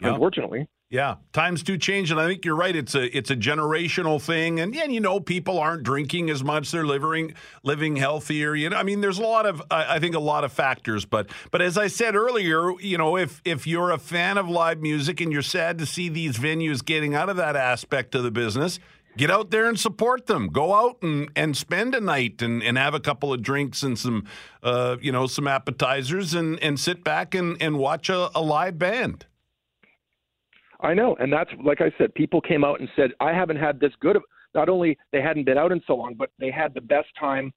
Yeah. 0.00 0.12
Unfortunately. 0.12 0.68
Yeah, 0.94 1.16
times 1.32 1.64
do 1.64 1.76
change, 1.76 2.12
and 2.12 2.20
I 2.20 2.28
think 2.28 2.44
you're 2.44 2.54
right. 2.54 2.76
It's 2.76 2.94
a 2.94 3.04
it's 3.16 3.28
a 3.28 3.34
generational 3.34 4.22
thing, 4.22 4.60
and 4.60 4.72
yeah, 4.72 4.84
you 4.84 5.00
know, 5.00 5.18
people 5.18 5.58
aren't 5.58 5.82
drinking 5.82 6.30
as 6.30 6.44
much; 6.44 6.70
they're 6.70 6.86
living 6.86 7.34
living 7.64 7.96
healthier. 7.96 8.54
You 8.54 8.70
know, 8.70 8.76
I 8.76 8.84
mean, 8.84 9.00
there's 9.00 9.18
a 9.18 9.22
lot 9.24 9.44
of 9.44 9.60
I 9.72 9.96
I 9.96 9.98
think 9.98 10.14
a 10.14 10.20
lot 10.20 10.44
of 10.44 10.52
factors, 10.52 11.04
but 11.04 11.30
but 11.50 11.60
as 11.60 11.76
I 11.76 11.88
said 11.88 12.14
earlier, 12.14 12.80
you 12.80 12.96
know, 12.96 13.16
if 13.16 13.42
if 13.44 13.66
you're 13.66 13.90
a 13.90 13.98
fan 13.98 14.38
of 14.38 14.48
live 14.48 14.80
music 14.80 15.20
and 15.20 15.32
you're 15.32 15.42
sad 15.42 15.78
to 15.78 15.86
see 15.86 16.08
these 16.08 16.38
venues 16.38 16.84
getting 16.84 17.12
out 17.12 17.28
of 17.28 17.38
that 17.38 17.56
aspect 17.56 18.14
of 18.14 18.22
the 18.22 18.30
business, 18.30 18.78
get 19.16 19.32
out 19.32 19.50
there 19.50 19.66
and 19.66 19.80
support 19.80 20.26
them. 20.26 20.46
Go 20.46 20.72
out 20.72 21.02
and, 21.02 21.28
and 21.34 21.56
spend 21.56 21.96
a 21.96 22.00
night 22.00 22.40
and, 22.40 22.62
and 22.62 22.78
have 22.78 22.94
a 22.94 23.00
couple 23.00 23.32
of 23.32 23.42
drinks 23.42 23.82
and 23.82 23.98
some 23.98 24.28
uh, 24.62 24.96
you 25.00 25.10
know 25.10 25.26
some 25.26 25.48
appetizers 25.48 26.34
and 26.34 26.62
and 26.62 26.78
sit 26.78 27.02
back 27.02 27.34
and 27.34 27.60
and 27.60 27.78
watch 27.78 28.08
a, 28.08 28.30
a 28.32 28.40
live 28.40 28.78
band. 28.78 29.26
I 30.80 30.94
know, 30.94 31.16
and 31.20 31.32
that's 31.32 31.50
like 31.62 31.80
I 31.80 31.92
said. 31.98 32.14
People 32.14 32.40
came 32.40 32.64
out 32.64 32.80
and 32.80 32.88
said, 32.96 33.10
"I 33.20 33.32
haven't 33.32 33.56
had 33.56 33.80
this 33.80 33.92
good." 34.00 34.16
Of, 34.16 34.22
not 34.54 34.68
only 34.68 34.96
they 35.12 35.20
hadn't 35.20 35.44
been 35.44 35.58
out 35.58 35.72
in 35.72 35.80
so 35.86 35.94
long, 35.94 36.14
but 36.14 36.30
they 36.38 36.50
had 36.50 36.74
the 36.74 36.80
best 36.80 37.08
time 37.18 37.52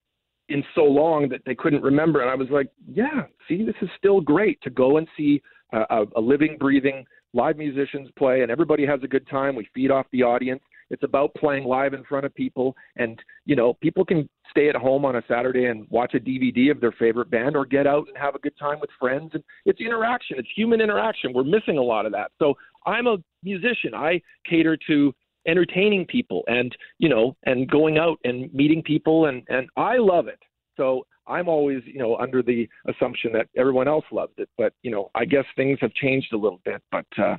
in 0.49 0.63
so 0.75 0.84
long 0.84 1.27
that 1.30 1.41
they 1.45 1.56
couldn't 1.56 1.84
remember. 1.84 2.21
And 2.21 2.30
I 2.30 2.36
was 2.36 2.49
like, 2.49 2.69
"Yeah, 2.88 3.23
see, 3.47 3.63
this 3.63 3.75
is 3.82 3.89
still 3.97 4.21
great 4.21 4.62
to 4.62 4.69
go 4.69 4.97
and 4.97 5.08
see 5.17 5.41
a, 5.73 5.80
a, 5.89 6.06
a 6.15 6.21
living, 6.21 6.58
breathing 6.60 7.06
live 7.34 7.58
musicians 7.58 8.10
play, 8.17 8.41
and 8.41 8.51
everybody 8.51 8.86
has 8.86 8.99
a 9.03 9.08
good 9.08 9.27
time. 9.27 9.56
We 9.56 9.67
feed 9.73 9.91
off 9.91 10.06
the 10.12 10.23
audience. 10.23 10.62
It's 10.89 11.04
about 11.04 11.34
playing 11.36 11.65
live 11.65 11.93
in 11.93 12.04
front 12.04 12.26
of 12.26 12.34
people, 12.34 12.76
and 12.95 13.19
you 13.45 13.56
know, 13.56 13.73
people 13.76 14.06
can 14.06 14.30
stay 14.50 14.69
at 14.69 14.76
home 14.76 15.06
on 15.06 15.17
a 15.17 15.23
Saturday 15.28 15.65
and 15.65 15.86
watch 15.89 16.13
a 16.13 16.19
DVD 16.19 16.71
of 16.71 16.80
their 16.80 16.93
favorite 16.93 17.30
band, 17.30 17.56
or 17.56 17.65
get 17.65 17.88
out 17.88 18.08
and 18.08 18.17
have 18.17 18.36
a 18.36 18.39
good 18.39 18.58
time 18.58 18.80
with 18.80 18.89
friends. 19.00 19.32
And 19.34 19.43
it's 19.65 19.82
interaction. 19.82 20.38
It's 20.39 20.50
human 20.56 20.82
interaction. 20.82 21.34
We're 21.34 21.43
missing 21.43 21.78
a 21.78 21.84
lot 21.84 22.06
of 22.06 22.12
that. 22.13 22.32
So 22.39 22.56
I'm 22.86 23.08
a 23.08 23.17
musician. 23.43 23.93
I 23.93 24.21
cater 24.50 24.78
to 24.88 25.13
entertaining 25.47 26.06
people 26.06 26.43
and 26.47 26.76
you 27.00 27.10
know 27.10 27.36
and 27.45 27.69
going 27.69 27.97
out 27.97 28.19
and 28.26 28.54
meeting 28.54 28.84
people 28.84 29.26
and 29.26 29.43
and 29.47 29.69
I 29.78 29.97
love 29.97 30.28
it. 30.28 30.39
So 30.76 31.06
I'm 31.28 31.47
always 31.47 31.82
you 31.86 32.00
know 32.00 32.17
under 32.17 32.41
the 32.41 32.67
assumption 32.88 33.32
that 33.34 33.47
everyone 33.58 33.88
else 33.88 34.06
loves 34.12 34.34
it, 34.38 34.50
but 34.58 34.73
you 34.84 34.91
know 34.91 35.10
I 35.15 35.26
guess 35.26 35.45
things 35.56 35.80
have 35.82 35.93
changed 35.93 36.34
a 36.34 36.38
little 36.38 36.62
bit. 36.65 36.82
But 36.91 37.06
uh, 37.17 37.36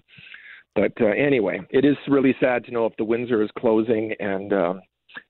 but 0.79 0.93
uh, 1.05 1.11
anyway, 1.11 1.61
it 1.71 1.85
is 1.85 1.97
really 2.07 2.35
sad 2.41 2.65
to 2.65 2.71
know 2.71 2.87
if 2.87 2.97
the 2.97 3.05
Windsor 3.05 3.43
is 3.43 3.51
closing 3.59 4.13
and. 4.21 4.53
Um, 4.53 4.81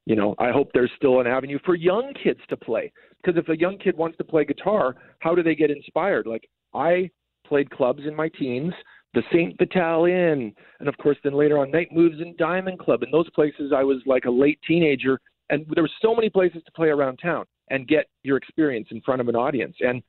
you 0.07 0.17
know, 0.17 0.35
I 0.39 0.51
hope 0.51 0.71
there's 0.75 0.91
still 0.97 1.21
an 1.21 1.27
avenue 1.27 1.59
for 1.65 1.75
young 1.75 2.13
kids 2.23 2.41
to 2.51 2.57
play. 2.57 2.93
Because 3.23 3.39
if 3.39 3.49
a 3.49 3.59
young 3.59 3.79
kid 3.79 3.97
wants 3.97 4.19
to 4.19 4.25
play 4.25 4.45
guitar, 4.45 4.97
how 5.21 5.35
do 5.35 5.43
they 5.43 5.55
get 5.55 5.71
inspired? 5.71 6.27
Like 6.27 6.49
I 6.75 7.09
played 7.47 7.71
clubs 7.71 8.03
in 8.07 8.15
my 8.15 8.29
teens, 8.29 8.75
the 9.15 9.23
Saint 9.33 9.57
Vital 9.59 10.05
Inn, 10.05 10.53
and 10.81 10.89
of 10.89 10.99
course 10.99 11.17
then 11.23 11.33
later 11.33 11.59
on 11.59 11.71
Night 11.71 11.89
Moves 11.93 12.21
and 12.21 12.37
Diamond 12.37 12.81
Club. 12.81 13.03
In 13.03 13.11
those 13.11 13.31
places, 13.31 13.73
I 13.75 13.85
was 13.85 13.99
like 14.05 14.25
a 14.25 14.31
late 14.31 14.59
teenager, 14.67 15.19
and 15.49 15.65
there 15.75 15.85
were 15.85 15.91
so 16.03 16.15
many 16.15 16.29
places 16.29 16.63
to 16.67 16.73
play 16.73 16.89
around 16.89 17.19
town 17.19 17.47
and 17.71 17.89
get 17.89 18.07
your 18.25 18.37
experience 18.37 18.89
in 18.91 19.01
front 19.03 19.21
of 19.21 19.29
an 19.29 19.37
audience. 19.37 19.77
And 19.81 20.03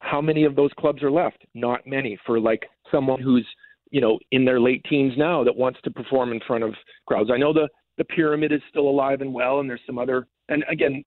how 0.00 0.20
many 0.20 0.44
of 0.44 0.54
those 0.54 0.70
clubs 0.78 1.02
are 1.02 1.10
left? 1.10 1.44
Not 1.54 1.86
many 1.86 2.18
for 2.26 2.38
like 2.38 2.66
someone 2.90 3.20
who's 3.20 3.46
you 3.94 4.00
know 4.00 4.18
in 4.32 4.44
their 4.44 4.60
late 4.60 4.84
teens 4.90 5.12
now 5.16 5.44
that 5.44 5.54
wants 5.54 5.78
to 5.84 5.90
perform 5.90 6.32
in 6.32 6.40
front 6.46 6.64
of 6.64 6.74
crowds. 7.06 7.30
I 7.32 7.38
know 7.38 7.52
the 7.52 7.68
the 7.96 8.04
pyramid 8.04 8.50
is 8.50 8.60
still 8.68 8.88
alive 8.88 9.20
and 9.20 9.32
well, 9.32 9.60
and 9.60 9.70
there's 9.70 9.80
some 9.86 9.98
other. 9.98 10.26
And 10.48 10.64
again, 10.68 11.04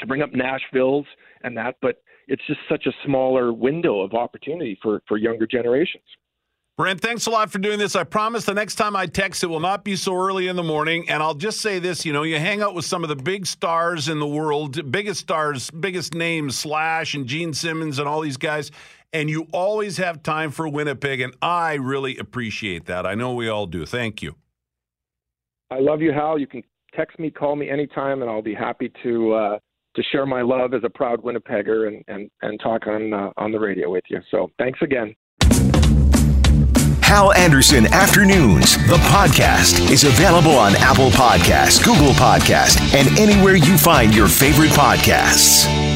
to 0.00 0.06
bring 0.08 0.22
up 0.22 0.34
Nashville's 0.34 1.06
and 1.44 1.56
that, 1.56 1.76
but 1.80 2.02
it's 2.26 2.44
just 2.48 2.58
such 2.68 2.86
a 2.86 2.92
smaller 3.06 3.52
window 3.52 4.00
of 4.00 4.12
opportunity 4.14 4.76
for 4.82 5.00
for 5.06 5.18
younger 5.18 5.46
generations. 5.46 6.02
Brent, 6.76 7.00
thanks 7.00 7.24
a 7.24 7.30
lot 7.30 7.50
for 7.50 7.58
doing 7.58 7.78
this. 7.78 7.96
I 7.96 8.04
promise 8.04 8.44
the 8.44 8.52
next 8.52 8.74
time 8.74 8.96
I 8.96 9.06
text, 9.06 9.42
it 9.42 9.46
will 9.46 9.60
not 9.60 9.82
be 9.82 9.96
so 9.96 10.14
early 10.14 10.46
in 10.48 10.56
the 10.56 10.62
morning. 10.62 11.08
And 11.08 11.22
I'll 11.22 11.32
just 11.32 11.62
say 11.62 11.78
this 11.78 12.04
you 12.04 12.12
know, 12.12 12.22
you 12.22 12.38
hang 12.38 12.60
out 12.60 12.74
with 12.74 12.84
some 12.84 13.02
of 13.02 13.08
the 13.08 13.16
big 13.16 13.46
stars 13.46 14.10
in 14.10 14.18
the 14.18 14.26
world, 14.26 14.90
biggest 14.90 15.20
stars, 15.20 15.70
biggest 15.70 16.12
names, 16.12 16.58
Slash 16.58 17.14
and 17.14 17.26
Gene 17.26 17.54
Simmons 17.54 17.98
and 17.98 18.06
all 18.06 18.20
these 18.20 18.36
guys, 18.36 18.72
and 19.12 19.30
you 19.30 19.46
always 19.52 19.96
have 19.96 20.22
time 20.22 20.50
for 20.50 20.68
Winnipeg. 20.68 21.20
And 21.20 21.34
I 21.40 21.74
really 21.74 22.16
appreciate 22.18 22.86
that. 22.86 23.06
I 23.06 23.14
know 23.14 23.34
we 23.34 23.48
all 23.48 23.66
do. 23.66 23.86
Thank 23.86 24.22
you. 24.22 24.36
I 25.70 25.80
love 25.80 26.00
you, 26.00 26.12
Hal. 26.12 26.38
You 26.38 26.46
can 26.46 26.62
text 26.94 27.18
me, 27.18 27.30
call 27.30 27.56
me 27.56 27.68
anytime, 27.68 28.22
and 28.22 28.30
I'll 28.30 28.42
be 28.42 28.54
happy 28.54 28.92
to 29.02 29.32
uh, 29.32 29.58
to 29.96 30.02
share 30.12 30.26
my 30.26 30.42
love 30.42 30.74
as 30.74 30.82
a 30.84 30.90
proud 30.90 31.22
Winnipegger 31.22 31.88
and 31.88 32.04
and 32.08 32.30
and 32.42 32.60
talk 32.60 32.86
on 32.86 33.12
uh, 33.12 33.30
on 33.36 33.52
the 33.52 33.58
radio 33.58 33.90
with 33.90 34.04
you. 34.08 34.20
So 34.30 34.50
thanks 34.58 34.80
again. 34.82 35.14
Hal 37.02 37.32
Anderson 37.34 37.86
Afternoons, 37.86 38.76
the 38.88 38.96
podcast, 38.96 39.92
is 39.92 40.02
available 40.02 40.56
on 40.56 40.74
Apple 40.76 41.10
Podcasts, 41.10 41.82
Google 41.82 42.12
Podcasts, 42.14 42.80
and 42.96 43.16
anywhere 43.16 43.54
you 43.54 43.78
find 43.78 44.12
your 44.12 44.26
favorite 44.26 44.70
podcasts. 44.70 45.95